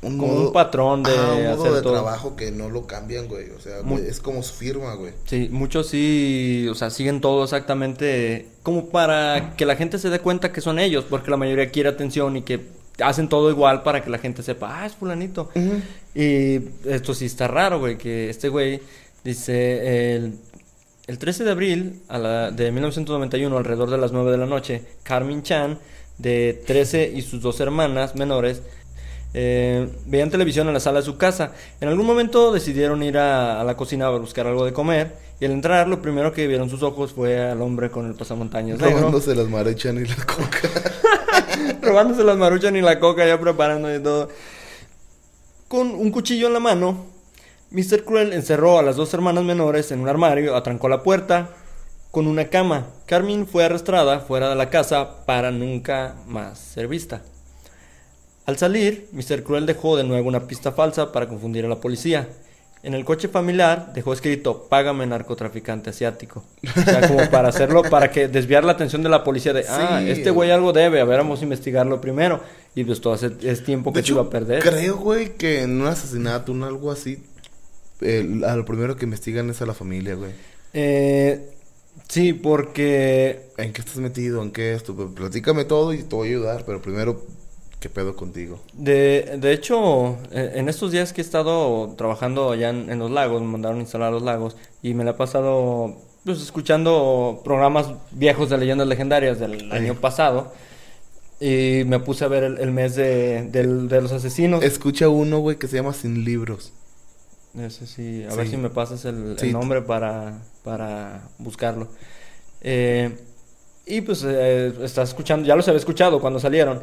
[0.03, 1.93] un como modo- un patrón de Ajá, un modo hacer de todo.
[1.93, 3.51] trabajo que no lo cambian, güey.
[3.51, 5.13] O sea, es como su firma, güey.
[5.27, 10.21] Sí, muchos sí, o sea, siguen todo exactamente como para que la gente se dé
[10.21, 14.03] cuenta que son ellos, porque la mayoría quiere atención y que hacen todo igual para
[14.03, 15.51] que la gente sepa, ah, es fulanito.
[16.15, 18.81] Y esto sí está raro, güey, que este güey
[19.25, 20.35] dice, el,
[21.07, 24.83] el 13 de abril a la- de 1991, alrededor de las 9 de la noche,
[25.03, 25.79] Carmen Chan,
[26.19, 28.63] de 13 y sus dos hermanas menores,
[29.35, 31.53] eh, veían televisión en la sala de su casa.
[31.81, 35.15] En algún momento decidieron ir a, a la cocina a buscar algo de comer.
[35.43, 38.79] Y al entrar, lo primero que vieron sus ojos fue al hombre con el pasamontañas
[38.79, 38.99] negro.
[38.99, 40.69] Robándose las marechan y la coca.
[41.83, 44.29] robándose las maruchan y la coca, ya preparando y todo.
[45.67, 47.07] Con un cuchillo en la mano,
[47.73, 48.05] Mr.
[48.05, 51.51] Cruel encerró a las dos hermanas menores en un armario, atrancó la puerta
[52.13, 52.87] con una cama.
[53.07, 57.21] Carmen fue arrastrada fuera de la casa para nunca más ser vista.
[58.47, 59.43] Al salir, Mr.
[59.43, 62.29] Cruel dejó de nuevo una pista falsa para confundir a la policía.
[62.85, 66.43] En el coche familiar dejó escrito Págame narcotraficante asiático.
[66.77, 70.01] O sea, como para hacerlo, para que desviar la atención de la policía de, ah,
[70.05, 70.11] Sí.
[70.11, 72.41] este güey algo debe, a ver, vamos a investigarlo primero.
[72.75, 74.63] Y pues todo ese- es tiempo que De se iba hecho, a perder.
[74.63, 77.23] creo, güey, que en un asesinato, un algo así,
[78.01, 80.33] el- a lo primero que investigan es a la familia, güey.
[80.73, 81.51] Eh,
[82.09, 84.43] sí, porque ¿En qué estás metido?
[84.43, 84.97] ¿En qué esto?
[84.97, 87.23] Pues, Platícame todo y te voy a ayudar, pero primero,
[87.83, 88.61] ¿qué pedo contigo?
[88.73, 93.11] De, de hecho, eh, en estos días que he estado trabajando allá en, en los
[93.11, 97.89] lagos, me mandaron a instalar los lagos y me la he pasado pues, escuchando programas
[98.13, 99.81] viejos de leyendas legendarias del Ay.
[99.81, 100.53] año pasado
[101.41, 104.63] y me puse a ver el, el mes de, del- de los asesinos.
[104.63, 106.73] Escucha uno, güey, que se llama Sin Libros.
[107.59, 111.89] Ese sí, a ver si me pasas el, nombre para, para buscarlo.
[112.63, 113.15] Eh,
[113.85, 116.81] y pues eh, estás escuchando, ya los había escuchado cuando salieron.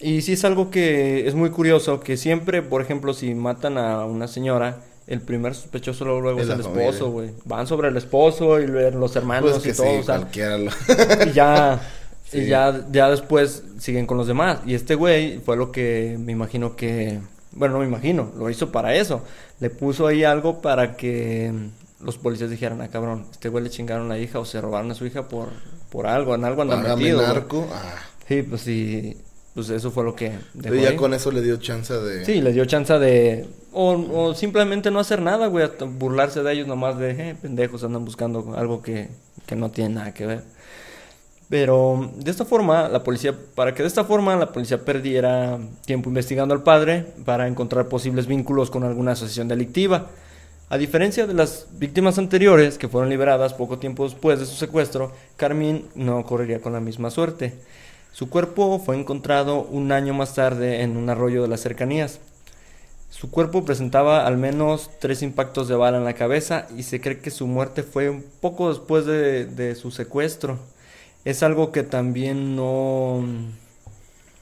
[0.00, 4.04] Y sí es algo que es muy curioso, que siempre, por ejemplo, si matan a
[4.04, 6.88] una señora, el primer sospechoso luego, luego Es el familia.
[6.88, 7.30] esposo, güey.
[7.46, 10.18] Van sobre el esposo y los hermanos Pues que y todo, sí, o sea,
[10.58, 10.70] lo...
[11.30, 11.80] y ya
[12.30, 12.40] Sí.
[12.40, 16.32] y ya ya después siguen con los demás y este güey fue lo que me
[16.32, 17.20] imagino que
[17.52, 19.24] bueno no me imagino lo hizo para eso
[19.60, 21.50] le puso ahí algo para que
[22.04, 24.94] los policías dijeran ah cabrón este güey le chingaron la hija o se robaron a
[24.94, 25.48] su hija por
[25.88, 27.28] por algo en algo anda Págame metido güey".
[27.32, 27.66] narco.
[27.72, 27.94] Ah.
[28.28, 29.16] sí pues sí
[29.54, 30.96] pues eso fue lo que dejó Pero ya ahí.
[30.96, 32.24] con eso le dio chance de...
[32.24, 33.48] Sí, les dio chance de...
[33.72, 38.04] O, o simplemente no hacer nada, güey, burlarse de ellos nomás de, eh, pendejos, andan
[38.04, 39.08] buscando algo que,
[39.46, 40.42] que no tiene nada que ver.
[41.48, 46.10] Pero de esta forma, la policía, para que de esta forma la policía perdiera tiempo
[46.10, 50.10] investigando al padre para encontrar posibles vínculos con alguna asociación delictiva.
[50.68, 55.12] A diferencia de las víctimas anteriores que fueron liberadas poco tiempo después de su secuestro,
[55.36, 57.54] Carmín no correría con la misma suerte.
[58.18, 62.18] Su cuerpo fue encontrado un año más tarde en un arroyo de las cercanías.
[63.10, 67.20] Su cuerpo presentaba al menos tres impactos de bala en la cabeza y se cree
[67.20, 70.58] que su muerte fue un poco después de, de su secuestro.
[71.24, 73.24] Es algo que también no...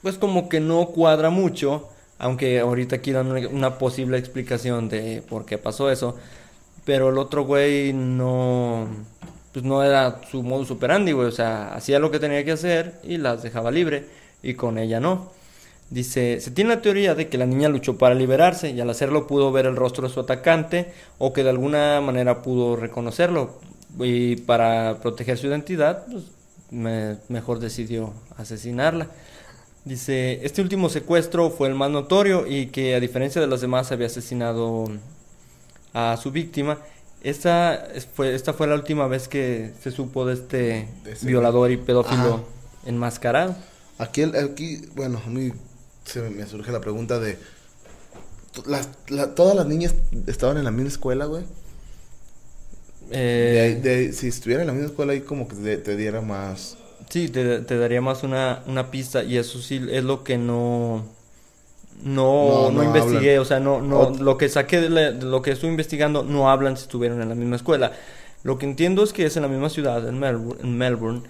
[0.00, 1.86] Pues como que no cuadra mucho,
[2.18, 6.16] aunque ahorita aquí dan una, posible explicación de por qué pasó eso.
[6.86, 8.88] Pero el otro güey no...
[9.56, 11.28] Pues no era su modus operandi, güey.
[11.28, 14.04] O sea, hacía lo que tenía que hacer y las dejaba libre.
[14.42, 15.30] Y con ella no.
[15.88, 19.26] Dice, se tiene la teoría de que la niña luchó para liberarse y al hacerlo
[19.26, 23.58] pudo ver el rostro de su atacante o que de alguna manera pudo reconocerlo
[23.98, 26.24] y para proteger su identidad, pues
[26.70, 29.08] me- mejor decidió asesinarla.
[29.86, 33.90] Dice, este último secuestro fue el más notorio y que a diferencia de los demás
[33.90, 34.84] había asesinado
[35.94, 36.78] a su víctima.
[37.28, 41.26] Esta es- fue, esta fue la última vez que se supo de este De ese-
[41.26, 42.42] violador y pedófilo Ajá.
[42.86, 43.56] enmascarado.
[43.98, 45.50] Aquí, aquí, bueno, a mí
[46.04, 47.36] se me, me surge la pregunta de...
[48.66, 49.94] Las, la- ¿Todas las niñas
[50.28, 51.42] estaban en la misma escuela, güey?
[53.10, 56.20] Eh, De- de- si estuviera en la misma escuela ahí como que te, te diera
[56.20, 56.76] más...
[57.10, 61.04] Sí, te, te daría más una, una pista y eso sí es lo que no
[62.02, 63.42] no, No, no, investigué, hablan.
[63.42, 66.22] o sea, no, no Ot- lo que saqué de, la- de lo que estuve investigando
[66.24, 67.92] no hablan si estuvieron en la misma escuela.
[68.42, 71.22] Lo que entiendo es que es en la misma ciudad, en Melbourne, en Melbourne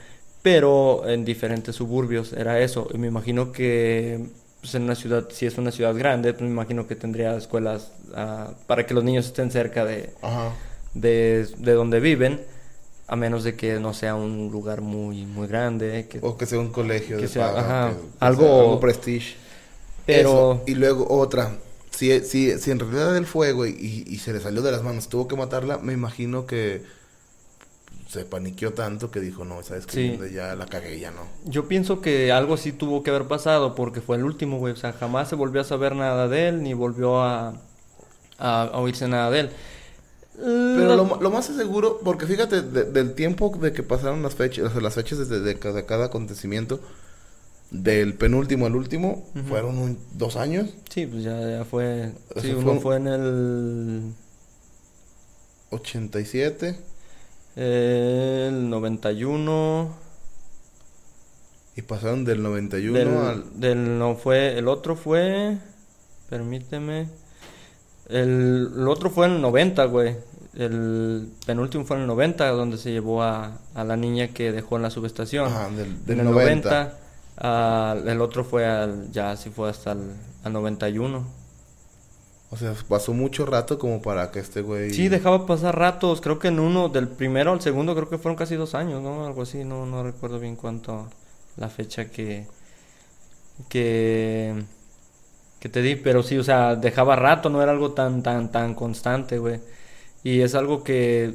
[0.43, 2.87] pero en diferentes suburbios, era eso.
[2.95, 4.27] Y me imagino que
[4.61, 7.91] pues, en una ciudad, si es una ciudad grande, pues me imagino que tendría escuelas
[8.15, 10.53] ah, para que los niños estén cerca de, Ajá.
[10.95, 12.43] de, de donde viven,
[13.09, 16.07] a menos de que no sea un lugar muy, muy grande.
[16.09, 18.61] Que, O que sea un colegio Que de sea, paga, ajá, que- que algo- sea
[18.61, 19.35] algo prestige.
[20.07, 21.59] Pero Eso, Y luego otra.
[21.91, 24.83] Si, si, si en realidad él fue, güey, y, y se le salió de las
[24.83, 26.83] manos, tuvo que matarla, me imagino que
[28.09, 31.27] se paniqueó tanto que dijo, no, sabes que ya la cagué, ya no.
[31.45, 34.73] Yo pienso que algo sí tuvo que haber pasado porque fue el último, güey.
[34.73, 37.61] O sea, jamás se volvió a saber nada de él, ni volvió a,
[38.39, 39.51] a, oírse nada de él.
[40.39, 44.95] Pero lo, lo, más seguro, porque fíjate, del tiempo de que pasaron las fechas, las
[44.95, 46.79] fechas de, de, cada, acontecimiento,
[47.83, 50.75] del penúltimo al último, fueron dos años.
[50.89, 52.13] Sí, pues ya, fue.
[52.41, 54.13] sí, uno fue en el.
[55.71, 56.77] 87.
[57.57, 59.95] El 91.
[61.77, 63.61] Y pasaron del 91 al.
[63.61, 64.59] Del no fue.
[64.59, 65.59] El otro fue.
[66.31, 67.09] Permíteme.
[68.09, 70.17] El, otro fue en el 90, güey.
[70.55, 74.77] El penúltimo fue en el 90, donde se llevó a, a la niña que dejó
[74.77, 75.47] en la subestación.
[75.47, 76.99] Ajá, del, del en el 90.
[77.39, 79.11] El otro fue al.
[79.13, 80.15] Ya sí fue hasta el
[80.47, 81.27] al 91.
[82.51, 84.93] O sea, pasó mucho rato como para que este güey...
[84.93, 86.21] Sí, dejaba pasar ratos.
[86.21, 89.27] Creo que en uno, del primero al segundo, creo que fueron casi dos años, ¿no?
[89.27, 91.09] Algo así, no, no recuerdo bien cuánto
[91.57, 92.47] la fecha que...
[93.69, 94.65] Que...
[95.59, 98.75] Que te di, pero sí, o sea, dejaba rato, no era algo tan, tan, tan
[98.75, 99.61] constante, güey.
[100.23, 101.35] Y es algo que...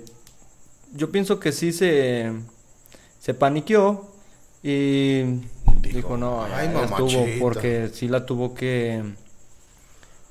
[0.93, 2.31] Yo pienso que sí se...
[3.19, 4.09] Se paniqueó
[4.63, 5.23] y...
[5.81, 9.03] Dijo, no, Ay, estuvo, porque sí la tuvo que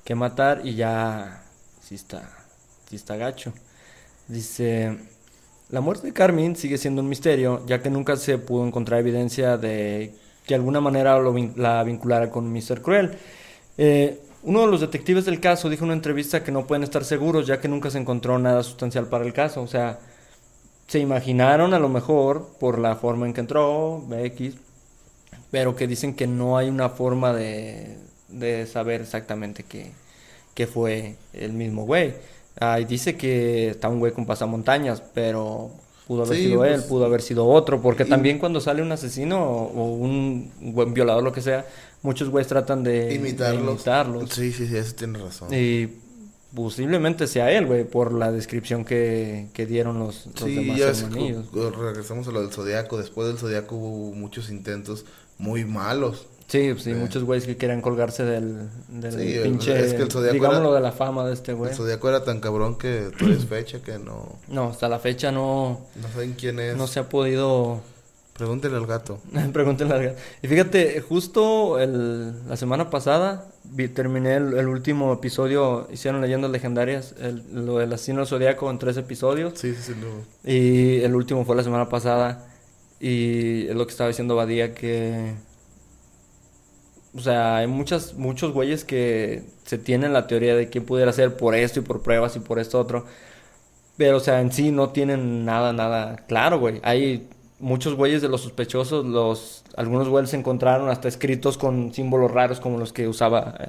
[0.05, 1.45] que matar y ya
[1.81, 2.29] sí está,
[2.89, 3.53] sí está gacho.
[4.29, 4.99] Dice,
[5.69, 9.57] la muerte de Carmen sigue siendo un misterio, ya que nunca se pudo encontrar evidencia
[9.57, 10.13] de
[10.45, 12.83] que de alguna manera lo, la vinculara con Mr.
[12.83, 13.19] Cruel.
[13.79, 17.05] Eh, uno de los detectives del caso dijo en una entrevista que no pueden estar
[17.05, 19.63] seguros, ya que nunca se encontró nada sustancial para el caso.
[19.63, 20.01] O sea,
[20.87, 24.57] se imaginaron a lo mejor por la forma en que entró, X,
[25.51, 27.97] pero que dicen que no hay una forma de,
[28.29, 29.93] de saber exactamente qué,
[30.55, 32.15] que fue el mismo güey.
[32.59, 35.71] Ahí dice que está un güey con pasamontañas, pero
[36.07, 39.41] pudo haber sido él, pues, pudo haber sido otro, porque también cuando sale un asesino
[39.41, 41.65] o, un buen violador, lo que sea,
[42.03, 43.85] muchos güeyes tratan de imitarlos.
[44.31, 45.55] Sí, sí, sí, eso tiene razón.
[45.55, 45.89] Y
[46.55, 51.47] posiblemente sea él, güey, por la descripción que, que dieron los, los sí, demás hermanillos.
[51.53, 55.05] regresamos a lo del Zodiaco, después del Zodiaco hubo muchos intentos
[55.41, 60.33] muy malos Sí, sí, muchos güeyes que quieran colgarse del, del pinche, es que el
[60.33, 61.71] digámoslo de la fama de este güey.
[61.71, 64.37] El Zodíaco era tan cabrón que tú eres fecha que no...
[64.49, 65.87] No, hasta la fecha no...
[65.95, 66.77] No saben quién es.
[66.77, 67.81] No se ha podido...
[68.37, 69.21] Pregúntele al gato.
[69.53, 70.19] Pregúntele al gato.
[70.43, 73.47] Y fíjate, justo el, la semana pasada
[73.95, 78.97] terminé el, último episodio, hicieron leyendas legendarias, el, lo del asesino del Zodíaco en tres
[78.97, 79.53] episodios.
[79.57, 79.95] Sí, sí, sí.
[80.01, 80.51] No.
[80.51, 82.50] Y el último fue la semana pasada.
[83.01, 85.35] Y es lo que estaba diciendo Badía que
[87.15, 91.37] o sea, hay muchas, muchos güeyes que se tienen la teoría de quién pudiera ser
[91.37, 93.05] por esto y por pruebas y por esto otro.
[93.97, 96.81] Pero, o sea, en sí no tienen nada, nada claro, güey.
[96.83, 102.31] Hay muchos güeyes de los sospechosos, los, algunos güeyes se encontraron hasta escritos con símbolos
[102.31, 103.69] raros como los que usaba eh,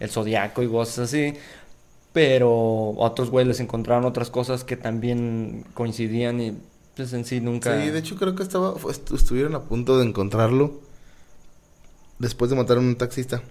[0.00, 1.34] el zodiaco y cosas así.
[2.12, 6.58] Pero otros güeyes les encontraron otras cosas que también coincidían y
[6.96, 7.82] pues en sí nunca...
[7.82, 8.74] Sí, de hecho creo que estaba,
[9.14, 10.80] estuvieron a punto de encontrarlo
[12.18, 13.42] después de matar a un taxista.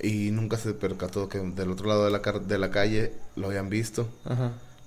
[0.00, 3.68] Y nunca se percató que del otro lado de la, de la calle lo habían
[3.68, 4.08] visto.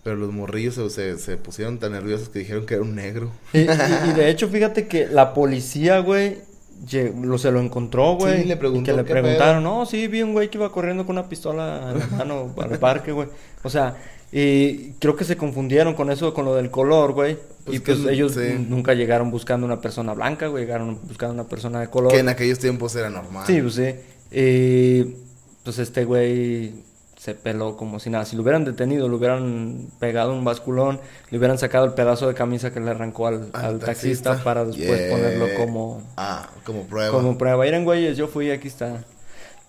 [0.04, 3.32] Pero los morrillos se, se, pusieron tan nerviosos que dijeron que era un negro.
[3.54, 3.64] Y,
[4.16, 6.40] de hecho, fíjate que la policía, güey,
[7.24, 8.44] lo, se lo encontró, güey.
[8.44, 8.92] Sí, le preguntó.
[8.92, 12.00] que le preguntaron, no, sí, vi un güey que iba corriendo con una pistola en
[12.00, 13.30] la mano al parque, güey.
[13.64, 13.98] O sea,
[14.38, 17.38] y creo que se confundieron con eso, con lo del color, güey.
[17.64, 18.36] Pues y pues ellos
[18.68, 20.66] nunca llegaron buscando una persona blanca, güey.
[20.66, 22.12] Llegaron buscando una persona de color.
[22.12, 23.48] Que en aquellos tiempos era normal.
[23.48, 23.96] Sí, pues sí.
[24.34, 25.04] Y
[25.64, 26.74] pues este güey
[27.18, 28.26] se peló como si nada.
[28.26, 32.34] Si lo hubieran detenido, le hubieran pegado un basculón, le hubieran sacado el pedazo de
[32.34, 36.04] camisa que le arrancó al, taxista, para después ponerlo como...
[36.18, 37.10] Ah, como prueba.
[37.10, 37.64] Como prueba.
[37.64, 39.06] Miren, güeyes, yo fui, aquí está.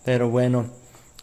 [0.04, 0.66] Pero bueno.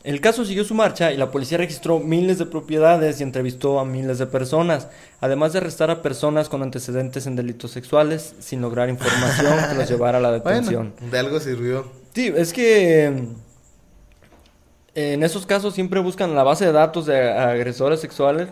[0.04, 3.86] El caso siguió su marcha y la policía registró miles de propiedades y entrevistó a
[3.86, 4.89] miles de personas,
[5.22, 9.88] además de arrestar a personas con antecedentes en delitos sexuales sin lograr información que los
[9.89, 10.94] llevara a la detención.
[11.10, 11.86] de algo sirvió.
[12.13, 13.13] Sí, es que
[14.96, 18.50] en esos casos siempre buscan la base de datos de agresores sexuales.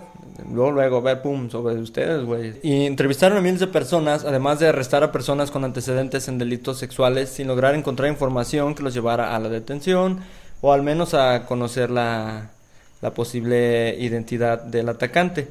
[0.52, 2.54] Luego, luego, ver, pum, sobre ustedes, güey.
[2.64, 6.80] Y entrevistaron a miles de personas, además de arrestar a personas con antecedentes en delitos
[6.80, 10.22] sexuales, sin lograr encontrar información que los llevara a la detención
[10.62, 12.52] o al menos a conocer la,
[13.02, 15.47] la posible identidad del atacante.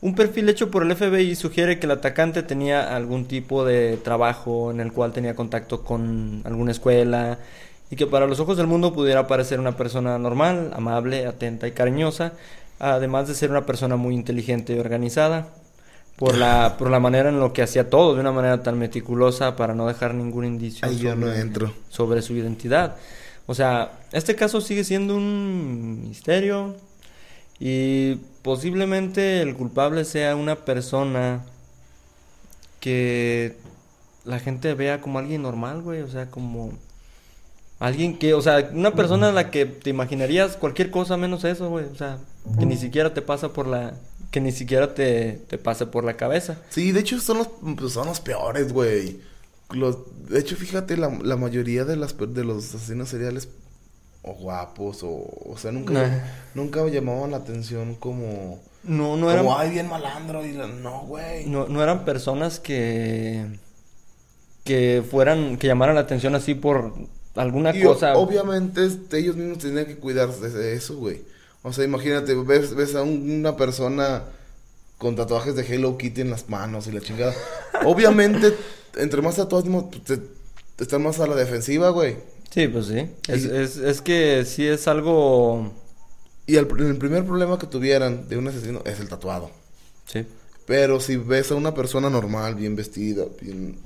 [0.00, 4.70] Un perfil hecho por el FBI sugiere que el atacante tenía algún tipo de trabajo
[4.70, 7.38] en el cual tenía contacto con alguna escuela
[7.90, 11.72] y que para los ojos del mundo pudiera parecer una persona normal, amable, atenta y
[11.72, 12.32] cariñosa,
[12.78, 15.48] además de ser una persona muy inteligente y organizada.
[16.16, 19.56] por la, por la manera en lo que hacía todo, de una manera tan meticulosa
[19.56, 21.72] para no dejar ningún indicio Ahí yo sobre, no entro.
[21.88, 22.96] sobre su identidad.
[23.46, 26.76] O sea, este caso sigue siendo un misterio
[27.58, 31.44] y posiblemente el culpable sea una persona
[32.80, 33.56] que
[34.24, 36.72] la gente vea como alguien normal, güey, o sea, como
[37.78, 41.68] alguien que, o sea, una persona a la que te imaginarías cualquier cosa menos eso,
[41.68, 42.18] güey, o sea,
[42.58, 43.94] que ni siquiera te pasa por la
[44.30, 46.58] que ni siquiera te, te pase por la cabeza.
[46.70, 49.20] Sí, de hecho son los, pues, son los peores, güey.
[49.70, 49.98] Los,
[50.28, 53.48] de hecho, fíjate, la, la mayoría de, las, de los asesinos seriales,
[54.22, 56.18] o guapos, o, o sea, nunca, Nah.
[56.54, 61.02] nunca llamaban la atención como, No, no eran como, ay, bien malandro, y la- no,
[61.06, 61.46] güey.
[61.46, 63.46] no, no eran personas que
[64.64, 66.94] que fueran que llamaran la atención así por
[67.34, 68.14] alguna Y cosa.
[68.14, 71.22] obviamente este, ellos mismos tenían que cuidarse de eso, güey.
[71.62, 74.22] O sea, imagínate, ves, ves a un- una persona
[74.96, 77.34] con tatuajes de Hello Kitty en las manos y la chingada.
[77.84, 78.54] Obviamente,
[78.96, 82.16] entre más tatuajes, mo- te, te están más a la defensiva, güey.
[82.50, 83.08] Sí, pues sí.
[83.28, 85.72] Es, Y- es, es que sí es algo
[86.46, 89.50] Y el, el primer problema que tuvieran de un asesino es el tatuado.
[90.06, 90.26] sí.
[90.66, 93.76] Pero si ves a una persona normal, bien vestida, bien...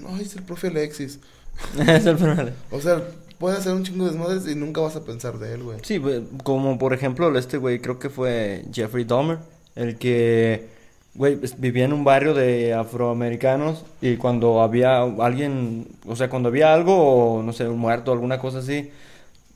[0.00, 1.20] No, es el profe Alexis.
[1.86, 2.50] es el problema.
[2.72, 3.00] O sea,
[3.38, 5.78] puede hacer un chingo de desmadres y nunca vas a pensar de él, güey.
[5.84, 6.02] Sí,
[6.42, 9.38] como por ejemplo este güey, creo que fue Jeffrey Dahmer,
[9.76, 10.70] el que,
[11.14, 16.72] güey, vivía en un barrio de afroamericanos y cuando había alguien, o sea, cuando había
[16.72, 18.90] algo, o, no sé, un muerto, alguna cosa así,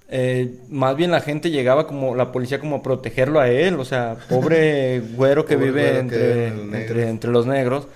[0.09, 3.85] eh, más bien la gente llegaba como, la policía como a protegerlo a él, o
[3.85, 7.89] sea, pobre güero que Pobre vive güero entre, entre, entre los negros.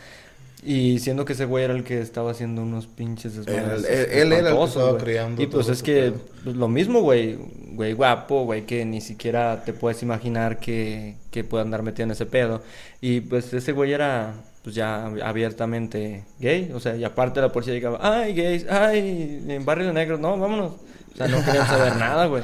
[0.62, 4.50] Y siendo que ese güey era el que estaba haciendo unos pinches desmadres Él- era
[4.50, 5.02] el que estaba güey.
[5.02, 6.12] creando Y pues es que
[6.44, 7.38] pues, lo mismo, güey,
[7.72, 12.10] güey guapo, güey, que ni siquiera te puedes imaginar que, que pueda andar metido en
[12.10, 12.62] ese pedo.
[13.00, 17.72] Y pues ese güey era, pues ya abiertamente gay, o sea, y aparte la policía
[17.72, 20.72] llegaba, ay, gays, ay, en barrio de negros, no, vámonos.
[21.12, 22.42] O sea, no querían saber nada, güey.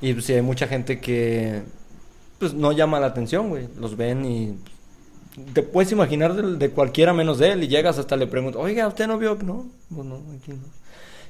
[0.00, 1.60] Y pues sí, hay mucha gente que,
[2.38, 4.54] pues no llama la atención, güey, los ven y
[5.52, 8.86] te puedes imaginar de, de cualquiera menos de él y llegas hasta le preguntas, oiga,
[8.86, 9.36] ¿usted no vio?
[9.36, 10.80] No, pues no, aquí no.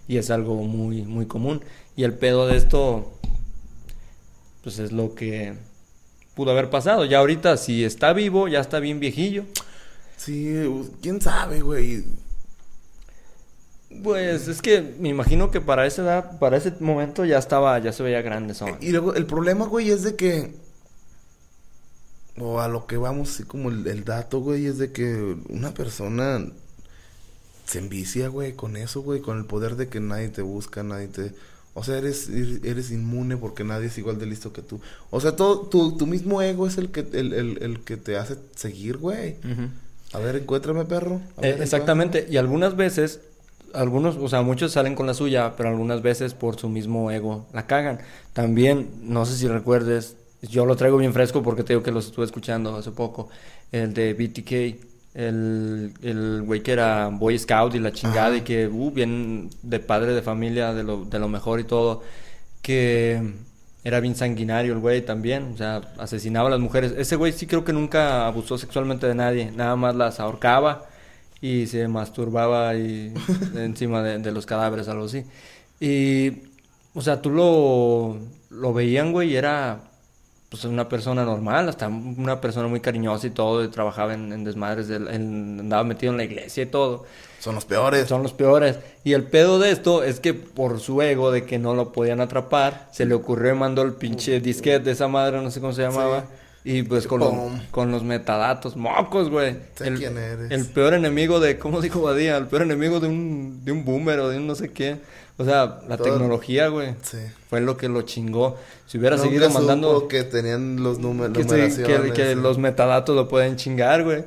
[0.09, 1.63] Y es algo muy, muy común.
[1.97, 3.13] Y el pedo de esto,
[4.63, 5.55] pues es lo que
[6.35, 7.05] pudo haber pasado.
[7.05, 9.45] Ya ahorita, si está vivo, ya está bien viejillo.
[10.17, 10.55] Sí,
[11.01, 12.05] quién sabe, güey.
[14.03, 17.93] Pues es que me imagino que para esa edad, para ese momento ya estaba, ya
[17.93, 18.77] se veía grande son.
[18.81, 20.55] Y luego el problema, güey, es de que.
[22.41, 25.73] O a lo que vamos, así como el, el dato, güey, es de que una
[25.75, 26.45] persona
[27.67, 31.09] se envicia, güey, con eso, güey, con el poder de que nadie te busca, nadie
[31.09, 31.33] te.
[31.75, 34.81] O sea, eres, eres inmune porque nadie es igual de listo que tú.
[35.11, 38.17] O sea, todo, tu, tu mismo ego es el que, el, el, el que te
[38.17, 39.37] hace seguir, güey.
[40.13, 41.21] A ver, encuéntrame, perro.
[41.37, 43.21] A Eh, exactamente, y algunas veces,
[43.73, 47.47] algunos, o sea, muchos salen con la suya, pero algunas veces por su mismo ego
[47.53, 48.01] la cagan.
[48.33, 52.07] También, no sé si recuerdes, yo lo traigo bien fresco porque te digo que los
[52.07, 53.29] estuve escuchando hace poco,
[53.73, 58.37] el de BTK, el, el güey que era Boy Scout y la chingada Ajá.
[58.37, 62.03] y que, uh, bien de padre de familia, de lo, de lo mejor y todo,
[62.63, 63.21] que
[63.83, 66.95] era bien sanguinario el güey también, o sea, asesinaba a las mujeres.
[66.97, 70.87] Ese güey sí creo que nunca abusó sexualmente de nadie, nada más las ahorcaba
[71.41, 73.13] y se masturbaba y
[73.57, 75.25] encima de, de los cadáveres, algo así.
[75.81, 76.43] Y,
[76.95, 78.19] o sea, tú lo,
[78.51, 79.90] lo veían, güey, y era
[80.51, 84.45] pues una persona normal, hasta una persona muy cariñosa y todo, y trabajaba en, en
[84.45, 87.05] desmadres, en- andaba metido en la iglesia y todo.
[87.39, 88.07] Son los peores.
[88.09, 88.77] Son los peores.
[89.05, 92.21] Y el pedo de esto es que por su ego de que no lo podían
[92.21, 95.73] atrapar, se le ocurrió y mandó el pinche disquete de esa madre, no sé cómo
[95.73, 96.25] se llamaba.
[96.63, 97.59] Y pues con, los- Pum.
[97.71, 99.57] con los metadatos, mocos, güey.
[99.77, 100.51] Sé El, quién eres.
[100.51, 102.37] el peor enemigo de, ¿cómo dijo Badía?
[102.37, 104.99] El peor enemigo de un, de un boomer o de un no sé qué.
[105.41, 106.95] O sea, la Todo- tecnología, güey.
[107.03, 107.17] Sí.
[107.49, 108.59] Fue lo que lo chingó.
[108.87, 112.59] Si hubiera Nunca seguido supo mandando que tenían los números, que, sí, que, que los
[112.59, 114.25] metadatos lo pueden chingar, güey.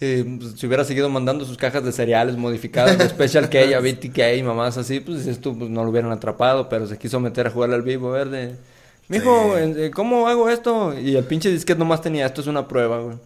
[0.00, 3.80] Eh, pues, si hubiera seguido mandando sus cajas de cereales modificadas de Special K a
[3.80, 7.46] BTK y mamás así, pues tú, pues no lo hubieran atrapado, pero se quiso meter
[7.46, 8.56] a jugar al vivo, a ver, de...
[9.08, 9.72] Mijo, Sí.
[9.82, 10.92] eh, ¿cómo hago esto?
[10.98, 13.16] Y el pinche disquete nomás tenía, esto es una prueba, güey.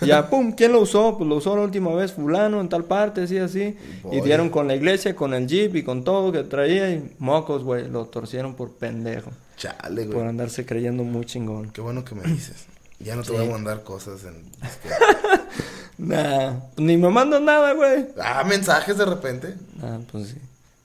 [0.00, 1.16] Ya, pum, ¿quién lo usó?
[1.18, 3.76] Pues lo usó la última vez fulano, en tal parte, así, así.
[4.10, 7.62] Y dieron con la iglesia, con el jeep y con todo que traía y mocos,
[7.64, 7.88] güey.
[7.88, 9.30] Lo torcieron por pendejo.
[9.56, 10.28] Chale, Por güey.
[10.28, 11.70] andarse creyendo muy chingón.
[11.70, 12.66] Qué bueno que me dices.
[12.98, 13.34] Ya no te Sí.
[13.34, 14.42] voy a mandar cosas en...
[15.98, 18.06] Nah, ni me mandan nada, güey.
[18.22, 19.54] Ah, mensajes de repente.
[19.82, 20.36] Ah, pues sí.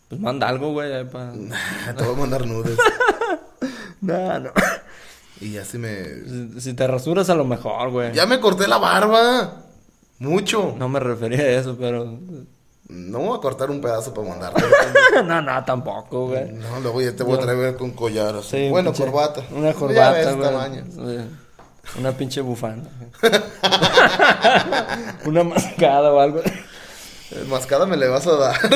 [0.08, 0.92] Pues manda algo, güey.
[0.94, 1.34] ahí pa-
[1.98, 2.78] te voy a mandar nudes.
[4.02, 4.50] Nah, no.
[5.42, 6.04] Y ya si me...
[6.06, 8.14] Si, si te rasuras a lo mejor, güey.
[8.14, 9.64] Ya me corté la barba.
[10.20, 10.76] Mucho.
[10.78, 12.20] No me refería a eso, pero.
[12.88, 14.62] No voy a cortar un pedazo para mandarte.
[15.26, 16.52] no, no, tampoco, güey.
[16.52, 18.36] no, luego ya te voy a traer con collar.
[18.36, 18.66] así.
[18.66, 19.42] Sí, bueno, pinche- corbata.
[19.52, 20.50] Una Ya corbata, ves güey.
[20.50, 20.84] tamaño.
[20.92, 22.00] Sí.
[22.00, 22.88] Una pinche bufanda.
[25.26, 26.40] una mascada o algo.
[26.42, 28.60] Eh, Mascada me le vas a dar.
[28.62, 28.70] Sí.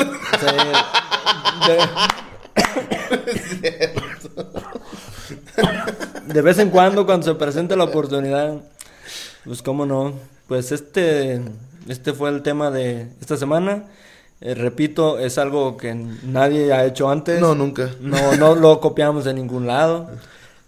[3.60, 3.94] De...
[6.26, 8.54] de vez en cuando, cuando se presente la oportunidad,
[9.44, 10.14] pues cómo no.
[10.48, 11.40] Pues este,
[11.88, 13.84] este fue el tema de esta semana.
[14.40, 17.40] Eh, repito, es algo que nadie ha hecho antes.
[17.40, 17.90] no, nunca.
[18.00, 20.10] No, no lo copiamos de ningún lado.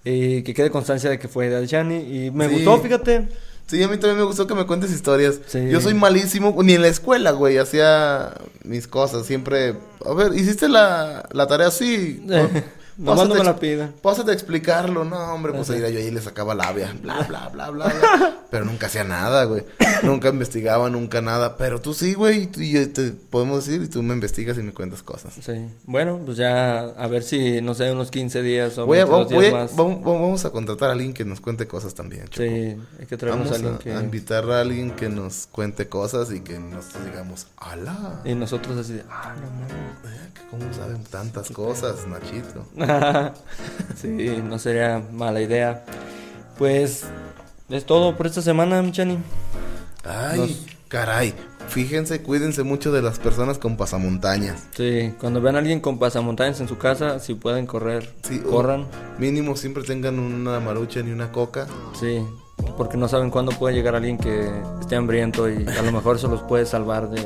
[0.05, 1.97] Y que quede constancia de que fue de Shani.
[1.97, 2.55] Y me Sí.
[2.55, 3.29] gustó, fíjate.
[3.67, 5.39] Sí, a mí también me gustó que me cuentes historias.
[5.47, 5.69] Sí.
[5.69, 8.33] Yo soy malísimo, ni en la escuela, güey, hacía
[8.65, 9.27] mis cosas.
[9.27, 9.75] Siempre,
[10.07, 12.25] a ver, ¿hiciste la, la tarea así?
[12.99, 13.93] Nomás no me la pida.
[14.03, 15.05] Pásate a explicarlo.
[15.05, 16.93] No, hombre, pues ahí yo ahí le sacaba labia.
[17.03, 18.37] Bla, bla, bla, bla, bla.
[18.51, 19.65] Pero nunca hacía nada, güey.
[20.03, 21.57] Nunca investigaba, nunca nada.
[21.57, 22.51] Pero tú sí, güey.
[22.57, 25.33] Y y te podemos decir y tú me investigas y me cuentas cosas.
[25.41, 25.53] Sí.
[25.85, 29.33] Bueno, pues ya a ver si, no sé, unos 15 días o Voy a, 22
[29.33, 29.77] voy a- días más.
[29.77, 32.25] vamos, vamos a contratar a alguien que nos cuente cosas también.
[32.29, 32.43] Choco.
[32.49, 33.93] Sí, hay que traernos a alguien a, que...
[33.93, 38.23] a invitar a alguien que nos cuente cosas y que nos digamos, ¡Hala!
[38.25, 39.05] Y nosotros así de...
[39.11, 42.67] Ah, no que ¿Cómo saben tantas cosas, Nachito?
[42.89, 43.33] mames".
[44.01, 45.85] sí, no sería mala idea.
[46.59, 47.05] Pues
[47.69, 49.19] es todo por esta semana, Michani.
[50.05, 51.35] Ay, Nos- caray.
[51.69, 54.63] Fíjense, cuídense mucho de las personas con pasamontañas.
[54.75, 58.87] Sí, cuando vean a alguien con pasamontañas en su casa, si pueden correr, Sí, corran.
[59.19, 61.67] Mínimo siempre tengan una marucha ni una coca.
[62.01, 62.25] Sí,
[62.79, 66.29] porque no saben cuándo puede llegar alguien que esté hambriento y a lo mejor eso
[66.29, 67.21] los puede salvar de...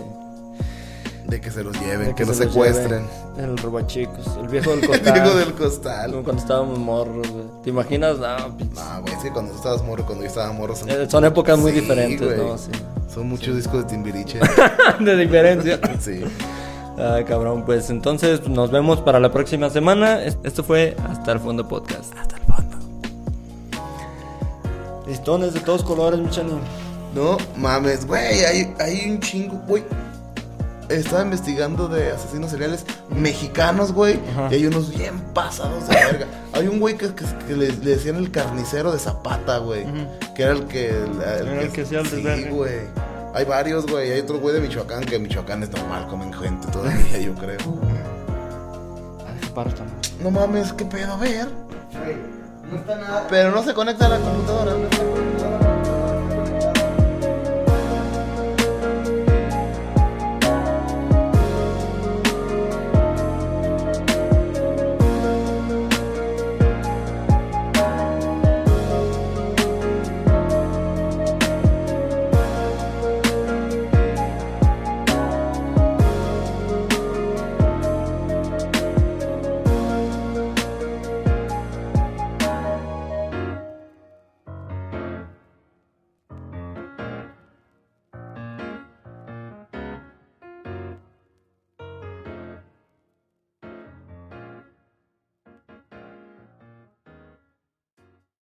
[1.26, 3.06] De que se los lleven, de que, los se los secuestren.
[3.38, 5.12] El robachicos, el viejo del El costal.
[5.12, 6.10] viejo del Como costal.
[6.12, 7.44] cuando estábamos morros, güey.
[7.62, 8.16] ¿Te imaginas?
[8.22, 11.06] Ah, pinche- No, güey, es que cuando estabas morro, cuando yo estaba morro, son, Eh,
[11.08, 12.48] son épocas muy Sí, diferentes, güey.
[12.48, 12.58] ¿no?
[12.58, 12.70] Sí.
[13.12, 14.40] son muchos discos de Timbiriche.
[15.00, 15.78] de diferencia.
[16.00, 16.22] sí.
[16.98, 20.22] Ay, cabrón, pues entonces nos vemos para la próxima semana.
[20.22, 22.12] Es- Esto fue Hasta el Fondo Podcast.
[22.18, 22.76] Hasta el fondo.
[25.06, 26.52] Listones de todos colores, Michani.
[27.14, 29.84] No mames, güey, hay, hay un chingo, güey.
[30.88, 34.18] Estaba investigando de asesinos seriales mexicanos, güey.
[34.32, 34.48] Ajá.
[34.50, 36.26] Y hay unos bien pasados de verga.
[36.52, 39.86] Hay un güey que, que- que le, le decían el carnicero de Zapata, güey.
[40.34, 40.90] Que era el que...
[40.90, 42.80] El, Era el que Sí, güey.
[43.34, 44.10] Hay varios, güey.
[44.12, 47.58] Hay otro güey de Michoacán, que Michoacán es normal, comen gente todavía, yo creo.
[50.22, 51.48] No mames, qué pedo, a ver.
[52.70, 53.26] No está nada.
[53.28, 54.72] Pero no se conecta a la computadora.